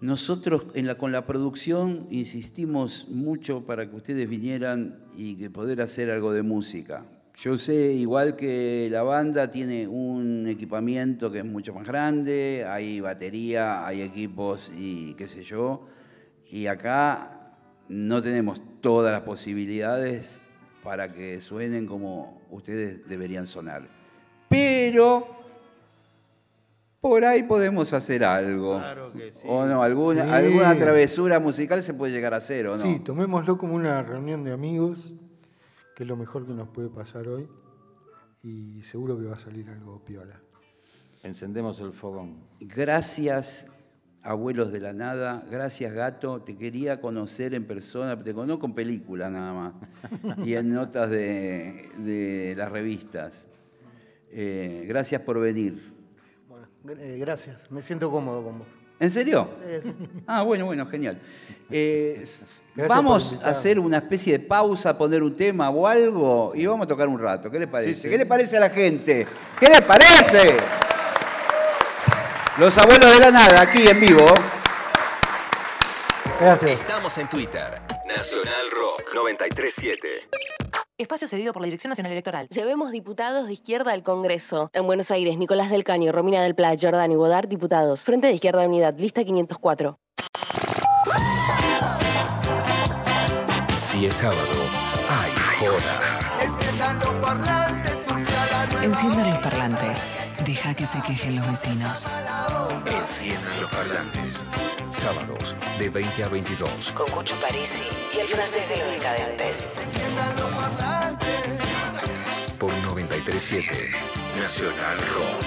nosotros 0.00 0.64
en 0.74 0.86
la- 0.88 0.96
con 0.96 1.12
la 1.12 1.24
producción 1.26 2.06
insistimos 2.10 3.06
mucho 3.08 3.64
para 3.64 3.88
que 3.88 3.94
ustedes 3.96 4.28
vinieran 4.28 4.98
y 5.16 5.36
que 5.36 5.48
poder 5.48 5.80
hacer 5.80 6.10
algo 6.10 6.32
de 6.32 6.42
música. 6.42 7.04
Yo 7.38 7.56
sé, 7.56 7.94
igual 7.94 8.36
que 8.36 8.88
la 8.90 9.02
banda 9.04 9.50
tiene 9.50 9.86
un 9.88 10.46
equipamiento 10.48 11.30
que 11.30 11.38
es 11.38 11.44
mucho 11.44 11.72
más 11.72 11.86
grande, 11.86 12.64
hay 12.68 13.00
batería, 13.00 13.86
hay 13.86 14.02
equipos 14.02 14.70
y 14.76 15.14
qué 15.14 15.28
sé 15.28 15.42
yo, 15.44 15.86
y 16.52 16.66
acá 16.66 17.54
no 17.88 18.20
tenemos 18.22 18.60
todas 18.82 19.10
las 19.10 19.22
posibilidades 19.22 20.38
para 20.84 21.10
que 21.12 21.40
suenen 21.40 21.86
como 21.86 22.42
ustedes 22.50 23.08
deberían 23.08 23.46
sonar. 23.46 23.88
Pero 24.50 25.26
por 27.00 27.24
ahí 27.24 27.42
podemos 27.42 27.94
hacer 27.94 28.22
algo. 28.22 28.76
Claro 28.78 29.12
que 29.14 29.32
sí. 29.32 29.46
O 29.48 29.64
no, 29.64 29.82
alguna, 29.82 30.24
Sí. 30.24 30.30
alguna 30.30 30.76
travesura 30.76 31.40
musical 31.40 31.82
se 31.82 31.94
puede 31.94 32.12
llegar 32.12 32.34
a 32.34 32.36
hacer, 32.36 32.66
¿o 32.66 32.76
no? 32.76 32.82
Sí, 32.82 33.00
tomémoslo 33.00 33.56
como 33.56 33.74
una 33.74 34.02
reunión 34.02 34.44
de 34.44 34.52
amigos, 34.52 35.14
que 35.96 36.02
es 36.02 36.08
lo 36.08 36.16
mejor 36.18 36.46
que 36.46 36.52
nos 36.52 36.68
puede 36.68 36.90
pasar 36.90 37.28
hoy. 37.28 37.48
Y 38.42 38.82
seguro 38.82 39.18
que 39.18 39.24
va 39.24 39.36
a 39.36 39.38
salir 39.38 39.70
algo 39.70 40.04
piola. 40.04 40.38
Encendemos 41.22 41.80
el 41.80 41.92
fogón. 41.94 42.36
Gracias, 42.60 43.71
abuelos 44.22 44.72
de 44.72 44.80
la 44.80 44.92
nada. 44.92 45.42
Gracias, 45.50 45.92
gato. 45.92 46.40
Te 46.42 46.56
quería 46.56 47.00
conocer 47.00 47.54
en 47.54 47.66
persona. 47.66 48.22
Te 48.22 48.34
conozco 48.34 48.66
en 48.66 48.74
películas 48.74 49.30
nada 49.30 49.52
más. 49.52 49.72
y 50.46 50.54
en 50.54 50.72
notas 50.72 51.10
de, 51.10 51.88
de 51.98 52.54
las 52.56 52.70
revistas. 52.70 53.46
Eh, 54.30 54.84
gracias 54.88 55.20
por 55.22 55.38
venir. 55.38 55.92
Bueno, 56.48 56.66
eh, 57.02 57.16
gracias. 57.18 57.70
Me 57.70 57.82
siento 57.82 58.10
cómodo 58.10 58.42
con 58.42 58.60
vos. 58.60 58.68
¿En 58.98 59.10
serio? 59.10 59.48
Sí, 59.82 59.90
sí. 59.90 59.94
Ah, 60.26 60.42
bueno, 60.42 60.64
bueno, 60.66 60.86
genial. 60.86 61.18
Eh, 61.68 62.24
vamos 62.88 63.36
a 63.42 63.48
hacer 63.48 63.78
una 63.78 63.98
especie 63.98 64.38
de 64.38 64.44
pausa, 64.44 64.96
poner 64.96 65.22
un 65.22 65.34
tema 65.34 65.70
o 65.70 65.86
algo 65.88 66.52
y 66.54 66.64
vamos 66.66 66.84
a 66.84 66.88
tocar 66.88 67.08
un 67.08 67.18
rato. 67.18 67.50
¿Qué 67.50 67.58
le 67.58 67.66
parece? 67.66 67.94
sí. 68.02 68.08
¿Qué 68.08 68.16
le 68.16 68.26
parece 68.26 68.56
a 68.56 68.60
la 68.60 68.70
gente? 68.70 69.26
¿Qué 69.58 69.66
le 69.66 69.82
parece? 69.82 70.81
Los 72.58 72.76
abuelos 72.76 73.10
de 73.14 73.20
la 73.20 73.30
nada, 73.30 73.62
aquí 73.62 73.88
en 73.88 73.98
vivo. 73.98 74.26
Gracias. 76.38 76.80
Estamos 76.80 77.16
en 77.16 77.26
Twitter. 77.26 77.80
Nacional 78.06 78.70
Rock 78.70 79.04
937. 79.14 80.28
Espacio 80.98 81.28
cedido 81.28 81.54
por 81.54 81.62
la 81.62 81.66
Dirección 81.66 81.88
Nacional 81.88 82.12
Electoral. 82.12 82.48
Llevemos 82.50 82.90
diputados 82.90 83.46
de 83.46 83.54
izquierda 83.54 83.92
al 83.92 84.02
Congreso. 84.02 84.68
En 84.74 84.84
Buenos 84.84 85.10
Aires, 85.10 85.38
Nicolás 85.38 85.70
del 85.70 85.82
Caño, 85.82 86.12
Romina 86.12 86.42
del 86.42 86.54
Pla, 86.54 86.74
Jordán 86.78 87.10
y 87.10 87.16
Bodar, 87.16 87.48
diputados. 87.48 88.02
Frente 88.02 88.26
de 88.26 88.34
Izquierda 88.34 88.66
Unidad, 88.66 88.98
lista 88.98 89.24
504. 89.24 89.98
Si 93.78 94.04
es 94.06 94.14
sábado, 94.14 94.42
hay 95.08 95.32
joda. 95.58 96.18
Enciendan 96.42 96.98
los 97.00 97.14
parlantes 99.38 100.21
Deja 100.44 100.74
que 100.74 100.86
se 100.86 101.00
quejen 101.02 101.36
los 101.36 101.46
vecinos. 101.46 102.08
Enciendan 102.86 103.60
los 103.60 103.70
parlantes. 103.70 104.44
Sábados 104.90 105.54
de 105.78 105.88
20 105.88 106.24
a 106.24 106.28
22. 106.28 106.90
Con 106.92 107.08
Cucho 107.10 107.36
Parisi 107.36 107.82
y 108.12 108.18
el 108.18 108.26
francés 108.26 108.68
de 108.68 108.76
los 108.78 108.88
decadentes. 108.88 109.80
Por 112.58 112.72
937 112.74 113.92
Nacional 114.36 114.98
Rock. 115.14 115.42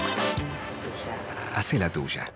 Hace 1.54 1.78
la 1.78 1.90
tuya. 1.90 2.32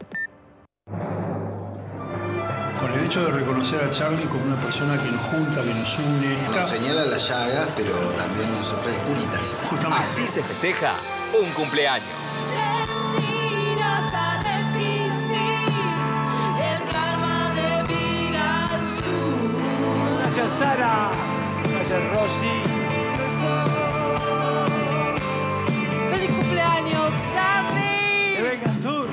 Con 2.79 2.93
el 2.93 3.07
hecho 3.07 3.25
de 3.25 3.31
reconocer 3.33 3.83
a 3.85 3.91
Charlie 3.91 4.27
como 4.27 4.45
una 4.45 4.61
persona 4.61 5.03
que 5.03 5.11
nos 5.11 5.23
junta, 5.23 5.63
que 5.63 5.73
nos 5.73 5.99
une. 5.99 6.37
Nos 6.55 6.69
señala 6.69 7.07
las 7.07 7.27
llagas, 7.27 7.69
pero 7.75 7.95
también 8.19 8.53
nos 8.53 8.71
ofrece 8.71 9.01
curitas. 9.01 9.55
Justamente. 9.71 10.05
Así 10.05 10.27
se 10.27 10.43
festeja 10.43 10.95
un 11.35 11.51
cumpleaños. 11.53 12.09
Gracias 20.19 20.53
Sara, 20.53 21.11
gracias 21.73 22.15
Rosy. 22.15 22.63
¡Feliz 26.11 26.31
cumpleaños, 26.31 27.13
Charlie! 27.35 28.37
Que 28.37 28.43
vengas 28.43 28.77
tú. 28.81 29.07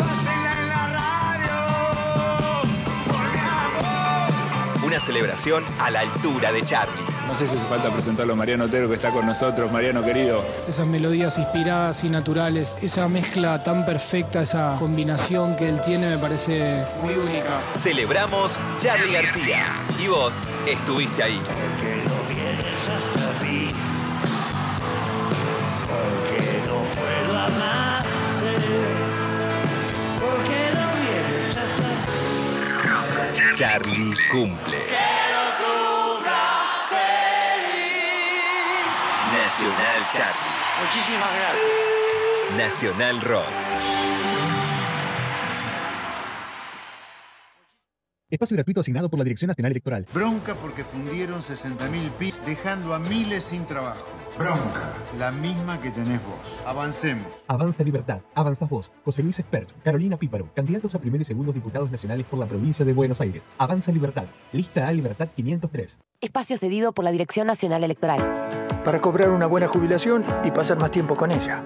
Una 4.85 4.99
celebración 4.99 5.65
a 5.79 5.89
la 5.89 5.99
altura 6.01 6.51
de 6.51 6.63
Charlie. 6.63 6.96
No 7.27 7.35
sé 7.35 7.45
si 7.45 7.55
hace 7.57 7.65
falta 7.67 7.91
presentarlo 7.91 8.33
a 8.33 8.35
Mariano 8.37 8.65
Otero 8.65 8.87
que 8.87 8.95
está 8.95 9.11
con 9.11 9.25
nosotros. 9.25 9.71
Mariano 9.71 10.03
querido. 10.03 10.43
Esas 10.67 10.87
melodías 10.87 11.37
inspiradas 11.37 12.03
y 12.03 12.09
naturales, 12.09 12.77
esa 12.81 13.07
mezcla 13.09 13.61
tan 13.61 13.85
perfecta, 13.85 14.41
esa 14.41 14.77
combinación 14.79 15.55
que 15.55 15.67
él 15.67 15.81
tiene 15.81 16.09
me 16.09 16.17
parece 16.17 16.85
muy 17.03 17.15
única. 17.15 17.61
Celebramos 17.73 18.57
Charlie 18.79 19.13
García. 19.13 19.85
Y 20.01 20.07
vos 20.07 20.41
estuviste 20.65 21.21
ahí. 21.21 21.39
Porque 21.45 22.03
no 22.05 22.15
vienes 22.33 22.89
hasta 22.89 23.43
mí. 23.43 23.69
Porque 25.85 26.61
no 26.65 26.77
puedo 26.95 27.39
amarte. 27.39 28.55
Porque 30.15 30.71
no 30.73 30.87
vienes 31.01 31.57
hasta 33.37 33.53
Charlie 33.53 34.15
cumple. 34.31 34.77
Nacional 39.57 40.07
Charlie. 40.13 40.85
Muchísimas 40.85 41.29
gracias. 41.33 42.57
Nacional 42.57 43.21
Rock. 43.21 43.47
Espacio 48.29 48.55
gratuito 48.55 48.81
asignado 48.81 49.09
por 49.09 49.17
la 49.17 49.23
Dirección 49.23 49.47
Nacional 49.47 49.71
Electoral. 49.71 50.05
Bronca 50.13 50.53
porque 50.53 50.83
fundieron 50.83 51.41
60.000 51.41 52.11
PIS 52.19 52.39
dejando 52.45 52.93
a 52.93 52.99
miles 52.99 53.45
sin 53.45 53.65
trabajo. 53.65 54.05
Bronca, 54.37 54.93
la 55.17 55.31
misma 55.31 55.81
que 55.81 55.89
tenés 55.89 56.21
vos. 56.23 56.63
Avancemos. 56.63 57.27
Avanza 57.47 57.83
Libertad, 57.83 58.21
avanzas 58.35 58.69
vos, 58.69 58.93
José 59.03 59.23
Luis 59.23 59.39
Expert, 59.39 59.71
Carolina 59.83 60.15
Píparo, 60.17 60.47
candidatos 60.53 60.93
a 60.93 60.99
primer 60.99 61.21
y 61.21 61.25
segundo 61.25 61.51
diputados 61.51 61.89
nacionales 61.89 62.25
por 62.27 62.37
la 62.37 62.45
provincia 62.45 62.85
de 62.85 62.93
Buenos 62.93 63.19
Aires. 63.19 63.41
Avanza 63.57 63.91
Libertad, 63.91 64.25
lista 64.51 64.87
A 64.87 64.91
Libertad 64.91 65.29
503. 65.35 65.97
Espacio 66.21 66.57
cedido 66.57 66.91
por 66.93 67.03
la 67.03 67.11
Dirección 67.11 67.47
Nacional 67.47 67.83
Electoral. 67.83 68.19
Para 68.83 69.01
cobrar 69.01 69.29
una 69.29 69.47
buena 69.47 69.67
jubilación 69.67 70.23
y 70.43 70.51
pasar 70.51 70.77
más 70.77 70.91
tiempo 70.91 71.15
con 71.15 71.31
ella. 71.31 71.63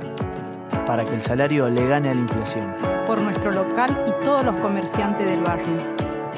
Para 0.85 1.03
que 1.03 1.13
el 1.13 1.21
salario 1.21 1.69
le 1.69 1.85
gane 1.87 2.09
a 2.09 2.13
la 2.13 2.21
inflación. 2.21 2.73
Por 3.05 3.19
nuestro 3.19 3.51
local 3.51 4.05
y 4.07 4.23
todos 4.23 4.45
los 4.45 4.55
comerciantes 4.55 5.27
del 5.27 5.41
barrio. 5.41 5.77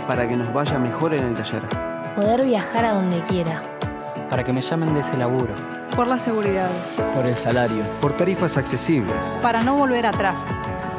Para 0.08 0.28
que 0.28 0.36
nos 0.36 0.52
vaya 0.52 0.80
mejor 0.80 1.14
en 1.14 1.26
el 1.26 1.34
taller. 1.36 1.62
Poder 2.16 2.44
viajar 2.44 2.86
a 2.86 2.94
donde 2.94 3.22
quiera. 3.24 3.73
Para 4.34 4.44
que 4.44 4.52
me 4.52 4.64
llamen 4.64 4.92
de 4.96 5.02
ese 5.02 5.16
laburo. 5.16 5.54
Por 5.96 6.08
la 6.08 6.18
seguridad. 6.18 6.68
Por 7.14 7.28
el 7.28 7.36
salario. 7.36 7.84
Por 8.02 8.14
tarifas 8.14 8.58
accesibles. 8.58 9.16
Para 9.44 9.62
no 9.62 9.76
volver 9.76 10.08
atrás. 10.08 10.38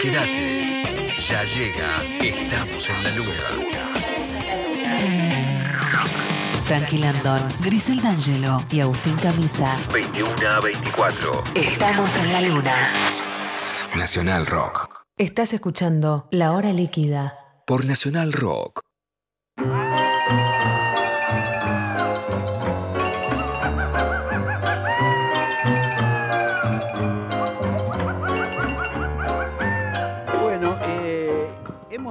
Quédate. 0.02 0.73
Ya 1.28 1.42
llega. 1.44 2.02
Estamos 2.22 2.90
en 2.90 3.02
la 3.02 3.10
luna. 3.12 3.32
Frankie 6.64 6.98
Landon, 6.98 7.48
Griselda 7.60 8.10
Angelo 8.10 8.62
y 8.70 8.80
Agustín 8.80 9.16
Camisa. 9.16 9.78
21 9.92 10.32
a 10.46 10.60
24. 10.60 11.44
Estamos 11.54 12.14
en 12.16 12.32
la 12.32 12.40
luna. 12.42 12.90
Nacional 13.96 14.44
Rock. 14.44 14.90
Estás 15.16 15.54
escuchando 15.54 16.28
La 16.30 16.52
Hora 16.52 16.74
Líquida. 16.74 17.34
Por 17.66 17.87
Nacional 17.87 18.32
Rock. 18.32 18.80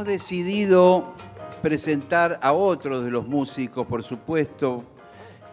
Hemos 0.04 0.13
decidido 0.22 1.13
presentar 1.62 2.38
a 2.42 2.52
otros 2.52 3.06
de 3.06 3.10
los 3.12 3.26
músicos, 3.26 3.88
por 3.88 4.04
supuesto, 4.04 4.84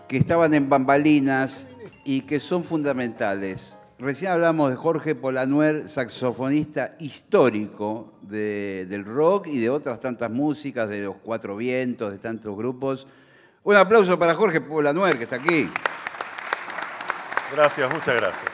que 0.08 0.16
estaban 0.16 0.52
en 0.54 0.68
bambalinas 0.68 1.68
y 2.04 2.22
que 2.22 2.40
son 2.40 2.64
fundamentales. 2.64 3.76
Recién 4.00 4.32
hablamos 4.32 4.70
de 4.70 4.76
Jorge 4.76 5.14
Polanuer, 5.14 5.88
saxofonista 5.88 6.96
histórico 6.98 8.12
de- 8.22 8.86
del 8.88 9.04
rock 9.04 9.46
y 9.46 9.58
de 9.58 9.70
otras 9.70 10.00
tantas 10.00 10.30
músicas, 10.32 10.88
de 10.88 11.04
los 11.04 11.16
Cuatro 11.22 11.56
Vientos, 11.56 12.10
de 12.10 12.18
tantos 12.18 12.56
grupos. 12.56 13.06
Un 13.62 13.76
aplauso 13.76 14.18
para 14.18 14.34
Jorge 14.34 14.60
Polanuer, 14.60 15.16
que 15.16 15.24
está 15.24 15.36
aquí. 15.36 15.70
Gracias, 17.54 17.88
muchas 17.92 18.16
gracias. 18.16 18.44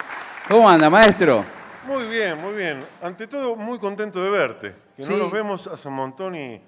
¿Cómo 0.49 0.69
anda, 0.69 0.91
maestro? 0.91 1.43
Muy 1.87 2.05
bien, 2.09 2.39
muy 2.41 2.55
bien. 2.55 2.85
Ante 3.03 3.27
todo, 3.27 3.55
muy 3.57 3.79
contento 3.79 4.23
de 4.23 4.31
verte. 4.31 4.75
Que 4.97 5.05
Sí. 5.05 5.13
no 5.13 5.19
nos 5.19 5.33
vemos 5.33 5.67
hace 5.67 5.89
un 5.89 5.95
montón 5.95 6.35
y... 6.35 6.61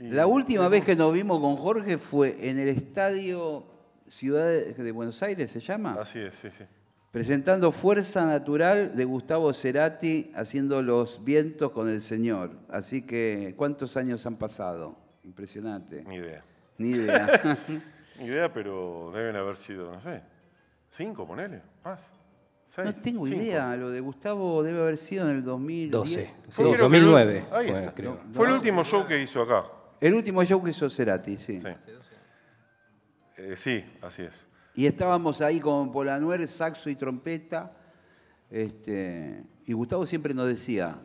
y- 0.00 0.10
La 0.10 0.26
última 0.26 0.68
vez 0.68 0.84
que 0.84 0.96
nos 0.96 1.12
vimos 1.12 1.40
con 1.40 1.56
Jorge 1.56 1.98
fue 1.98 2.36
en 2.48 2.58
el 2.58 2.68
estadio 2.68 3.64
Ciudad 4.08 4.46
de 4.48 4.92
Buenos 4.92 5.22
Aires, 5.22 5.50
¿se 5.50 5.60
llama? 5.60 5.96
Así 6.00 6.20
es, 6.20 6.34
sí, 6.36 6.48
sí. 6.56 6.64
Presentando 7.10 7.72
Fuerza 7.72 8.24
Natural 8.26 8.94
de 8.94 9.04
Gustavo 9.04 9.52
Cerati 9.52 10.30
haciendo 10.34 10.82
los 10.82 11.24
vientos 11.24 11.72
con 11.72 11.88
el 11.88 12.00
Señor. 12.00 12.50
Así 12.68 13.02
que, 13.02 13.54
¿cuántos 13.56 13.96
años 13.96 14.24
han 14.26 14.36
pasado? 14.36 14.96
Impresionante. 15.24 16.04
Ni 16.06 16.16
idea. 16.16 16.44
Ni 16.78 16.90
idea. 16.90 17.58
Ni 18.18 18.26
idea, 18.26 18.52
pero 18.52 19.10
deben 19.14 19.34
haber 19.36 19.56
sido, 19.56 19.92
no 19.92 20.00
sé, 20.00 20.22
cinco, 20.90 21.26
ponele, 21.26 21.60
más. 21.84 22.00
No 22.78 22.94
tengo 22.96 23.26
cinco. 23.26 23.40
idea. 23.42 23.74
Lo 23.76 23.90
de 23.90 24.00
Gustavo 24.00 24.62
debe 24.62 24.80
haber 24.80 24.96
sido 24.98 25.30
en 25.30 25.36
el 25.36 25.44
2010. 25.44 25.90
12. 25.92 26.24
Fue, 26.26 26.32
Sí, 26.50 26.52
creo 26.56 26.72
que 26.72 26.78
2009 26.78 27.38
el- 27.48 27.54
ahí 27.54 27.68
fue, 27.68 27.78
está. 27.80 27.94
creo. 27.94 28.20
Fue 28.34 28.46
el 28.48 28.52
último 28.54 28.84
show 28.84 29.06
que 29.06 29.22
hizo 29.22 29.42
acá. 29.42 29.64
El 30.00 30.14
último 30.14 30.44
show 30.44 30.62
que 30.62 30.70
hizo 30.70 30.90
Cerati, 30.90 31.38
sí. 31.38 31.58
Sí. 31.58 31.68
Eh, 33.38 33.54
sí, 33.56 33.84
así 34.02 34.22
es. 34.22 34.46
Y 34.74 34.86
estábamos 34.86 35.40
ahí 35.40 35.58
con 35.60 35.90
Polanuer, 35.92 36.46
saxo 36.48 36.90
y 36.90 36.96
trompeta. 36.96 37.72
Este, 38.50 39.42
y 39.64 39.72
Gustavo 39.72 40.06
siempre 40.06 40.34
nos 40.34 40.48
decía, 40.48 40.98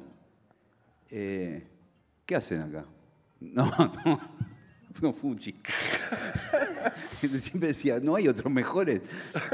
eh, 1.09 1.67
¿qué 2.25 2.35
hacen 2.35 2.61
acá? 2.61 2.85
No, 3.39 3.65
no. 4.05 4.19
no 5.01 5.13
fue 5.13 5.31
un 5.31 5.39
chiste. 5.39 5.71
Siempre 7.39 7.69
decía, 7.69 7.99
no 7.99 8.15
hay 8.15 8.27
otros 8.27 8.51
mejores. 8.51 9.01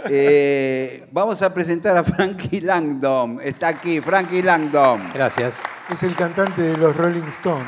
Eh, 0.09 1.07
vamos 1.11 1.41
a 1.41 1.53
presentar 1.53 1.97
a 1.97 2.03
Frankie 2.03 2.61
Langdon. 2.61 3.39
Está 3.43 3.69
aquí, 3.69 3.99
Frankie 3.99 4.41
Langdon. 4.41 5.09
Gracias. 5.13 5.57
Es 5.91 6.01
el 6.03 6.15
cantante 6.15 6.61
de 6.61 6.77
los 6.77 6.95
Rolling 6.95 7.27
Stones. 7.39 7.67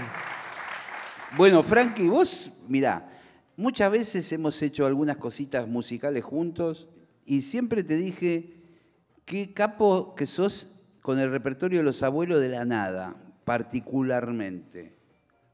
Bueno, 1.35 1.61
Frankie, 1.61 2.07
vos, 2.07 2.51
mirá, 2.67 3.09
muchas 3.57 3.91
veces 3.91 4.31
hemos 4.31 4.61
hecho 4.61 4.85
algunas 4.85 5.17
cositas 5.17 5.67
musicales 5.67 6.23
juntos 6.23 6.87
y 7.25 7.41
siempre 7.41 7.83
te 7.83 7.95
dije 7.95 8.53
qué 9.25 9.53
capo 9.53 10.15
que 10.15 10.25
sos 10.25 10.71
con 11.01 11.19
el 11.19 11.31
repertorio 11.31 11.79
de 11.79 11.83
los 11.83 12.03
abuelos 12.03 12.39
de 12.39 12.49
la 12.49 12.63
nada, 12.63 13.15
particularmente. 13.43 14.98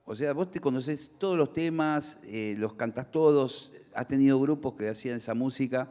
O 0.06 0.16
sea, 0.16 0.34
vos 0.34 0.52
te 0.52 0.60
conocés 0.60 1.10
todos 1.18 1.38
los 1.38 1.52
temas, 1.52 2.20
eh, 2.26 2.56
los 2.58 2.74
cantas 2.76 3.10
todos, 3.12 3.72
has 3.94 4.08
tenido 4.08 4.40
grupos 4.40 4.76
que 4.76 4.88
hacían 4.88 5.18
esa 5.18 5.34
música. 5.34 5.90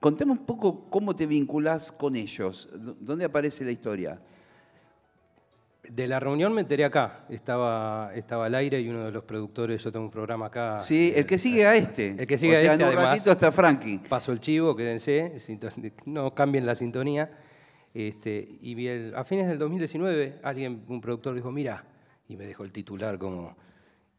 Contame 0.00 0.32
un 0.32 0.44
poco 0.44 0.88
cómo 0.90 1.16
te 1.16 1.26
vinculás 1.26 1.90
con 1.90 2.14
ellos, 2.14 2.68
¿Dó- 2.74 2.96
¿dónde 3.00 3.24
aparece 3.24 3.64
la 3.64 3.70
historia? 3.70 4.20
De 5.88 6.06
la 6.06 6.18
reunión 6.18 6.52
me 6.54 6.62
enteré 6.62 6.84
acá. 6.84 7.26
Estaba, 7.28 8.10
estaba 8.14 8.46
al 8.46 8.54
aire 8.54 8.80
y 8.80 8.88
uno 8.88 9.04
de 9.04 9.12
los 9.12 9.24
productores, 9.24 9.82
yo 9.84 9.92
tengo 9.92 10.06
un 10.06 10.10
programa 10.10 10.46
acá. 10.46 10.80
Sí, 10.80 11.12
el 11.14 11.26
que 11.26 11.36
sigue 11.36 11.66
a 11.66 11.76
este. 11.76 12.10
El 12.18 12.26
que 12.26 12.38
sigue 12.38 12.56
o 12.56 12.60
sea, 12.60 12.70
a 12.70 12.72
este, 12.74 12.82
en 12.84 12.88
un 12.90 12.94
además, 12.96 13.14
ratito 13.16 13.32
está 13.32 13.52
Frankie. 13.52 13.98
Paso 14.08 14.32
el 14.32 14.40
chivo, 14.40 14.74
quédense, 14.74 15.36
no 16.06 16.34
cambien 16.34 16.64
la 16.64 16.74
sintonía. 16.74 17.30
Este, 17.92 18.58
y 18.62 18.88
a 19.14 19.24
fines 19.24 19.46
del 19.46 19.58
2019, 19.58 20.40
alguien, 20.42 20.84
un 20.88 21.00
productor 21.02 21.34
dijo, 21.34 21.52
mira, 21.52 21.84
y 22.34 22.36
me 22.36 22.46
dejó 22.46 22.64
el 22.64 22.72
titular 22.72 23.18
como, 23.18 23.56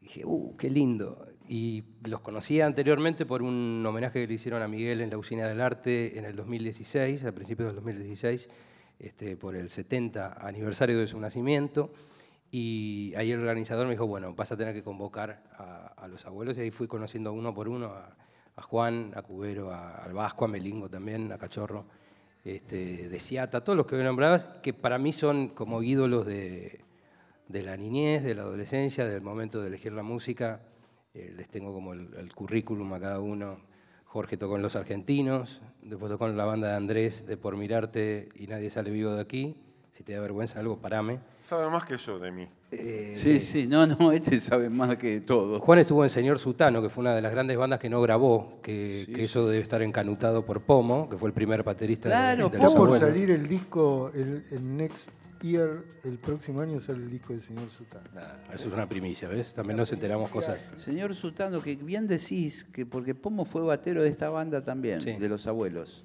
dije, 0.00 0.24
uh, 0.24 0.56
qué 0.56 0.70
lindo. 0.70 1.26
Y 1.48 1.84
los 2.04 2.20
conocía 2.20 2.66
anteriormente 2.66 3.26
por 3.26 3.42
un 3.42 3.84
homenaje 3.86 4.22
que 4.22 4.26
le 4.26 4.34
hicieron 4.34 4.62
a 4.62 4.68
Miguel 4.68 5.00
en 5.00 5.10
la 5.10 5.18
Usina 5.18 5.46
del 5.46 5.60
Arte 5.60 6.18
en 6.18 6.24
el 6.24 6.34
2016, 6.34 7.24
a 7.24 7.32
principios 7.32 7.68
del 7.68 7.76
2016, 7.76 8.48
este, 8.98 9.36
por 9.36 9.54
el 9.54 9.70
70 9.70 10.46
aniversario 10.46 10.98
de 10.98 11.06
su 11.06 11.20
nacimiento. 11.20 11.92
Y 12.50 13.12
ahí 13.16 13.32
el 13.32 13.40
organizador 13.40 13.86
me 13.86 13.92
dijo, 13.92 14.06
bueno, 14.06 14.34
vas 14.34 14.50
a 14.50 14.56
tener 14.56 14.72
que 14.72 14.82
convocar 14.82 15.42
a, 15.58 16.08
los 16.08 16.24
abuelos. 16.24 16.56
Y 16.56 16.62
ahí 16.62 16.70
fui 16.70 16.86
conociendo 16.86 17.32
uno 17.32 17.52
por 17.52 17.68
uno 17.68 17.86
a, 17.86 18.62
Juan, 18.62 19.12
a 19.14 19.22
Cubero, 19.22 19.70
a- 19.70 19.96
al 19.96 20.14
Vasco, 20.14 20.46
a 20.46 20.48
Melingo 20.48 20.88
también, 20.88 21.30
a 21.32 21.38
Cachorro, 21.38 21.84
este, 22.44 23.08
de 23.08 23.18
Ciata, 23.20 23.62
todos 23.62 23.76
los 23.76 23.86
que 23.86 23.96
nombrabas, 23.96 24.46
que 24.62 24.72
para 24.72 24.98
mí 24.98 25.12
son 25.12 25.48
como 25.48 25.82
ídolos 25.82 26.24
de, 26.24 26.85
de 27.48 27.62
la 27.62 27.76
niñez, 27.76 28.22
de 28.24 28.34
la 28.34 28.42
adolescencia, 28.42 29.04
del 29.06 29.22
momento 29.22 29.60
de 29.60 29.68
elegir 29.68 29.92
la 29.92 30.02
música. 30.02 30.60
Eh, 31.14 31.32
les 31.36 31.48
tengo 31.48 31.72
como 31.72 31.92
el, 31.92 32.08
el 32.18 32.34
currículum 32.34 32.92
a 32.92 33.00
cada 33.00 33.20
uno. 33.20 33.58
Jorge 34.04 34.36
tocó 34.36 34.56
en 34.56 34.62
Los 34.62 34.76
Argentinos, 34.76 35.60
después 35.82 36.10
tocó 36.10 36.26
en 36.26 36.36
la 36.36 36.44
banda 36.44 36.68
de 36.68 36.74
Andrés 36.76 37.26
de 37.26 37.36
Por 37.36 37.56
Mirarte 37.56 38.28
y 38.34 38.46
Nadie 38.46 38.70
Sale 38.70 38.90
Vivo 38.90 39.12
de 39.14 39.20
Aquí. 39.20 39.56
Si 39.92 40.02
te 40.04 40.12
da 40.12 40.20
vergüenza 40.20 40.60
algo, 40.60 40.76
parame. 40.78 41.20
Sabe 41.48 41.70
más 41.70 41.86
que 41.86 41.96
yo 41.96 42.18
de 42.18 42.30
mí. 42.30 42.46
Sí, 43.14 43.40
sí, 43.40 43.66
no, 43.66 43.86
no, 43.86 44.12
este 44.12 44.40
sabe 44.40 44.68
más 44.68 44.96
que 44.96 45.20
todo. 45.20 45.58
Juan 45.60 45.78
estuvo 45.78 46.04
en 46.04 46.10
Señor 46.10 46.38
Sutano, 46.38 46.82
que 46.82 46.90
fue 46.90 47.00
una 47.02 47.14
de 47.14 47.22
las 47.22 47.32
grandes 47.32 47.56
bandas 47.56 47.78
que 47.80 47.88
no 47.88 48.02
grabó, 48.02 48.60
que, 48.62 49.04
Sí, 49.06 49.12
que 49.14 49.24
eso 49.24 49.46
debe 49.46 49.62
estar 49.62 49.80
encanutado 49.80 50.44
por 50.44 50.60
Pomo, 50.60 51.08
que 51.08 51.16
fue 51.16 51.28
el 51.28 51.32
primer 51.32 51.62
baterista 51.62 52.08
de- 52.10 52.14
Claro, 52.14 52.48
de, 52.50 52.56
Está 52.58 52.64
los 52.66 52.74
por 52.74 52.98
salir 52.98 53.30
el 53.30 53.48
disco, 53.48 54.10
el, 54.14 54.44
el 54.50 54.76
Next 54.76 55.10
Year, 55.42 55.84
el 56.04 56.18
próximo 56.18 56.60
año 56.60 56.78
sale 56.78 56.98
el 57.04 57.10
disco 57.10 57.32
del 57.32 57.42
señor 57.42 57.68
Sultán. 57.70 58.02
Eso 58.52 58.68
es 58.68 58.74
una 58.74 58.88
primicia, 58.88 59.28
¿ves? 59.28 59.52
También 59.54 59.76
nos 59.76 59.92
enteramos 59.92 60.30
cosas. 60.30 60.60
Señor 60.78 61.14
Sultano, 61.14 61.60
que 61.62 61.76
bien 61.76 62.06
decís 62.06 62.64
que 62.64 62.86
porque 62.86 63.14
Pomo 63.14 63.44
fue 63.44 63.62
batero 63.62 64.02
de 64.02 64.08
esta 64.08 64.30
banda 64.30 64.62
también, 64.64 65.00
Sí. 65.00 65.12
de 65.12 65.28
los 65.28 65.46
abuelos, 65.46 66.04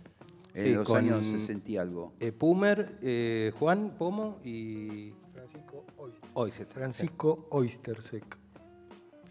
en 0.54 0.64
Sí, 0.64 0.74
los 0.74 0.88
con- 0.88 0.98
años 0.98 1.26
60 1.26 1.72
y 1.72 1.78
algo. 1.78 2.14
Eh, 2.20 2.32
Pumer, 2.32 2.98
eh, 3.02 3.52
Juan, 3.58 3.96
Pomo 3.98 4.40
y 4.44 5.14
Francisco 5.34 5.86
Oyster. 5.98 6.30
Oyster. 6.34 6.68
Francisco 6.68 7.48
Oystersek. 7.52 8.38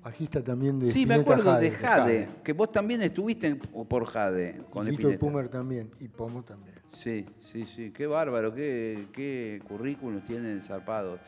Bajista 0.03 0.43
también 0.43 0.79
de 0.79 0.91
Sí, 0.91 1.05
me 1.05 1.17
acuerdo 1.17 1.55
de 1.59 1.71
Jade. 1.73 2.27
Jade, 2.27 2.29
que 2.43 2.55
vos 2.55 2.73
también 2.73 3.03
estuviste 3.03 3.49
en- 3.49 3.59
por 3.59 4.07
Jade 4.07 4.63
con 4.71 4.89
Spinetta. 4.89 5.19
Pumer 5.19 5.49
también. 5.51 5.91
Y 6.01 6.09
Pomo 6.09 6.43
también. 6.43 6.80
Sí, 6.93 7.27
sí, 7.41 7.65
sí, 7.65 7.93
qué 7.93 8.07
bárbaro, 8.07 8.55
qué, 8.55 9.07
qué 9.13 9.63
currículum 9.67 10.21
tienen 10.23 10.63
zarpados. 10.63 11.21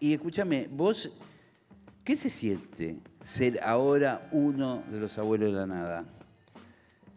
Y 0.00 0.12
escúchame, 0.12 0.68
vos, 0.70 1.10
¿qué 2.02 2.16
se 2.16 2.28
siente 2.28 2.98
ser 3.22 3.60
ahora 3.62 4.28
uno 4.32 4.82
de 4.90 5.00
los 5.00 5.16
abuelos 5.18 5.52
de 5.52 5.58
la 5.58 5.66
nada? 5.66 6.04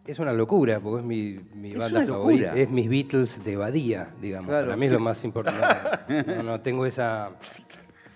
Es 0.06 0.20
una 0.20 0.32
locura, 0.32 0.80
porque 0.80 1.02
es 1.02 1.06
mi, 1.06 1.40
mi 1.54 1.74
Es 1.74 1.80
banda 1.80 2.06
favorita. 2.06 2.56
Es 2.56 2.70
mis 2.70 2.88
Beatles 2.88 3.44
de 3.44 3.58
Badía, 3.58 4.14
digamos. 4.22 4.48
Claro. 4.48 4.68
Para 4.68 4.78
mí 4.78 4.86
es 4.86 4.92
lo 4.94 5.00
más 5.00 5.24
importante. 5.26 5.68
No, 6.38 6.44
no 6.44 6.62
tengo 6.62 6.86
esa. 6.86 7.32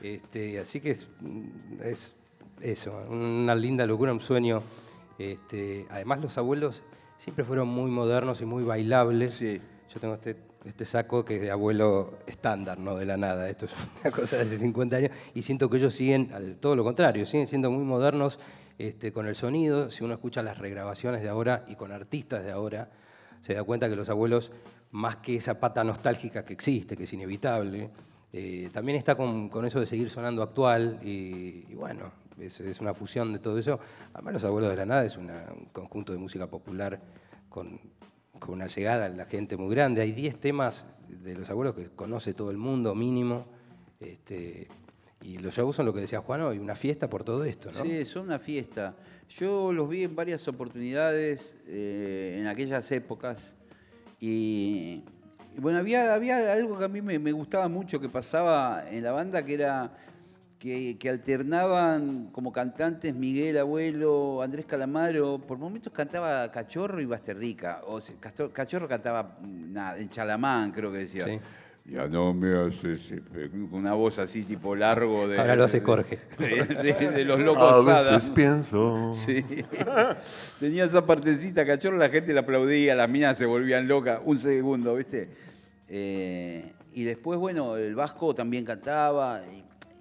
Este, 0.01 0.57
así 0.57 0.79
que 0.79 0.91
es, 0.91 1.07
es 1.83 2.15
eso, 2.61 2.97
una 3.09 3.53
linda 3.55 3.85
locura, 3.85 4.13
un 4.13 4.21
sueño. 4.21 4.63
Este, 5.19 5.85
además, 5.89 6.21
los 6.21 6.37
abuelos 6.37 6.81
siempre 7.21 7.45
fueron 7.45 7.67
muy 7.67 7.91
modernos 7.91 8.41
y 8.41 8.45
muy 8.45 8.63
bailables. 8.63 9.39
Yo 9.39 9.99
tengo 9.99 10.15
este, 10.15 10.35
este 10.65 10.85
saco 10.85 11.23
que 11.23 11.35
es 11.35 11.41
de 11.41 11.51
abuelo 11.51 12.17
estándar, 12.25 12.79
no 12.79 12.95
de 12.95 13.05
la 13.05 13.15
nada. 13.15 13.47
Esto 13.47 13.65
es 13.65 13.71
una 14.01 14.09
cosa 14.11 14.37
de 14.37 14.41
hace 14.43 14.57
50 14.57 14.95
años. 14.95 15.11
Y 15.35 15.43
siento 15.43 15.69
que 15.69 15.77
ellos 15.77 15.93
siguen, 15.93 16.31
al- 16.33 16.55
todo 16.55 16.75
lo 16.75 16.83
contrario, 16.83 17.25
siguen 17.27 17.45
siendo 17.45 17.69
muy 17.69 17.83
modernos 17.83 18.39
este, 18.79 19.11
con 19.11 19.27
el 19.27 19.35
sonido. 19.35 19.91
Si 19.91 20.03
uno 20.03 20.13
escucha 20.15 20.41
las 20.41 20.57
regrabaciones 20.57 21.21
de 21.21 21.29
ahora 21.29 21.63
y 21.67 21.75
con 21.75 21.91
artistas 21.91 22.43
de 22.43 22.51
ahora, 22.51 22.89
se 23.41 23.53
da 23.53 23.63
cuenta 23.63 23.87
que 23.87 23.95
los 23.95 24.09
abuelos, 24.09 24.51
más 24.91 25.17
que 25.17 25.35
esa 25.35 25.59
pata 25.59 25.83
nostálgica 25.83 26.43
que 26.43 26.53
existe, 26.53 26.97
que 26.97 27.03
es 27.03 27.13
inevitable, 27.13 27.89
eh, 28.33 28.69
también 28.71 28.97
está 28.97 29.15
con, 29.15 29.49
eso 29.65 29.79
de 29.79 29.85
seguir 29.85 30.09
sonando 30.09 30.41
actual 30.41 30.99
y, 31.03 31.73
bueno, 31.73 32.11
es, 32.39 32.59
es 32.61 32.79
una 32.79 32.93
fusión 32.93 33.33
de 33.33 33.39
todo 33.39 33.57
eso. 33.57 33.79
Además, 34.13 34.33
Los 34.33 34.43
Abuelos 34.45 34.69
de 34.69 34.77
la 34.77 34.85
Nada 34.85 35.05
es 35.05 35.17
un 35.17 35.29
conjunto 35.71 36.13
de 36.13 36.17
música 36.17 36.47
popular 36.47 36.99
con, 37.49 37.79
con 38.39 38.55
una 38.55 38.67
llegada 38.67 39.05
a 39.05 39.09
la 39.09 39.25
gente 39.25 39.57
muy 39.57 39.73
grande. 39.73 40.01
Hay 40.01 40.13
10 40.13 40.39
temas 40.39 40.85
de 41.07 41.35
Los 41.35 41.49
Abuelos 41.49 41.75
que 41.75 41.89
conoce 41.89 42.33
todo 42.33 42.51
el 42.51 42.57
mundo, 42.57 42.95
mínimo. 42.95 43.45
Este, 43.99 44.67
y 45.21 45.37
los 45.37 45.53
shows 45.53 45.75
son 45.75 45.85
lo 45.85 45.93
que 45.93 46.01
decía 46.01 46.21
Juan 46.21 46.41
hoy, 46.41 46.57
una 46.57 46.75
fiesta 46.75 47.09
por 47.09 47.23
todo 47.23 47.43
esto, 47.45 47.71
¿no? 47.71 47.83
Sí, 47.83 48.03
son 48.05 48.23
una 48.23 48.39
fiesta. 48.39 48.95
Yo 49.29 49.71
los 49.71 49.87
vi 49.87 50.03
en 50.03 50.15
varias 50.15 50.47
oportunidades 50.47 51.55
eh, 51.67 52.37
en 52.39 52.47
aquellas 52.47 52.91
épocas 52.91 53.55
y 54.19 55.03
bueno, 55.57 55.79
había, 55.79 56.13
había 56.13 56.53
algo 56.53 56.77
que 56.77 56.85
a 56.85 56.87
mí 56.87 57.01
me, 57.01 57.31
gustaba 57.31 57.67
mucho 57.67 57.99
que 57.99 58.09
pasaba 58.09 58.85
en 58.89 59.03
la 59.03 59.11
banda 59.11 59.43
que 59.43 59.53
era 59.55 59.91
que, 60.57 60.97
alternaban 61.09 62.29
como 62.31 62.51
cantantes 62.51 63.13
Miguel 63.13 63.57
Abuelo, 63.57 64.41
Andrés 64.41 64.65
Calamaro, 64.65 65.39
por 65.39 65.57
momentos 65.57 65.91
cantaba 65.91 66.51
Cachorro 66.51 67.01
y 67.01 67.05
Basterrica, 67.05 67.81
o 67.87 67.99
sea, 67.99 68.15
Cachorro 68.53 68.87
cantaba 68.87 69.37
mm, 69.41 69.73
nada, 69.73 69.97
en 69.97 70.09
Chalamán 70.09 70.71
creo 70.71 70.91
que 70.91 70.99
decía. 70.99 71.25
Ya 71.85 72.07
no 72.07 72.33
me 72.33 72.55
haces 72.67 73.11
con 73.41 73.73
una 73.73 73.93
voz 73.93 74.19
así 74.19 74.43
tipo 74.43 74.75
largo 74.75 75.27
de. 75.27 75.39
Ahora 75.39 75.55
lo 75.55 75.63
hace 75.65 75.81
Jorge. 75.81 76.19
De, 76.37 76.63
de- 76.65 77.09
de 77.11 77.25
los 77.25 77.39
locos 77.39 77.87
A 77.87 78.03
veces 78.03 78.29
pienso. 78.29 79.11
Sí. 79.13 79.43
Tenía 80.59 80.85
esa 80.85 81.05
partecita 81.05 81.65
cachorro, 81.65 81.97
la 81.97 82.09
gente 82.09 82.33
le 82.33 82.39
aplaudía, 82.39 82.95
las 82.95 83.09
minas 83.09 83.37
se 83.37 83.45
volvían 83.45 83.87
locas, 83.87 84.21
un 84.23 84.37
segundo, 84.39 84.95
¿viste? 84.95 85.29
Eh, 85.89 86.71
y 86.93 87.03
después, 87.03 87.39
bueno, 87.39 87.75
el 87.77 87.95
Vasco 87.95 88.33
también 88.35 88.63
cantaba. 88.63 89.41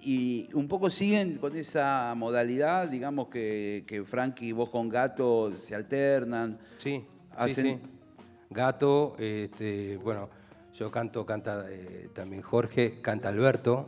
Y, 0.03 0.47
y 0.47 0.49
un 0.53 0.67
poco 0.67 0.89
siguen 0.89 1.37
con 1.37 1.55
esa 1.55 2.13
modalidad, 2.15 2.87
digamos 2.89 3.27
que, 3.29 3.83
que 3.87 4.03
Frankie 4.03 4.47
y 4.47 4.51
vos 4.51 4.69
con 4.69 4.87
Gato 4.87 5.55
se 5.55 5.75
alternan. 5.75 6.57
Sí, 6.77 7.01
sí, 7.01 7.05
Hacen- 7.37 7.63
sí. 7.63 7.79
Gato, 8.49 9.15
este, 9.17 9.97
bueno, 9.97 10.29
yo 10.73 10.91
canto, 10.91 11.25
canta 11.25 11.65
eh, 11.69 12.09
también 12.13 12.41
Jorge, 12.41 13.01
canta 13.01 13.29
Alberto, 13.29 13.85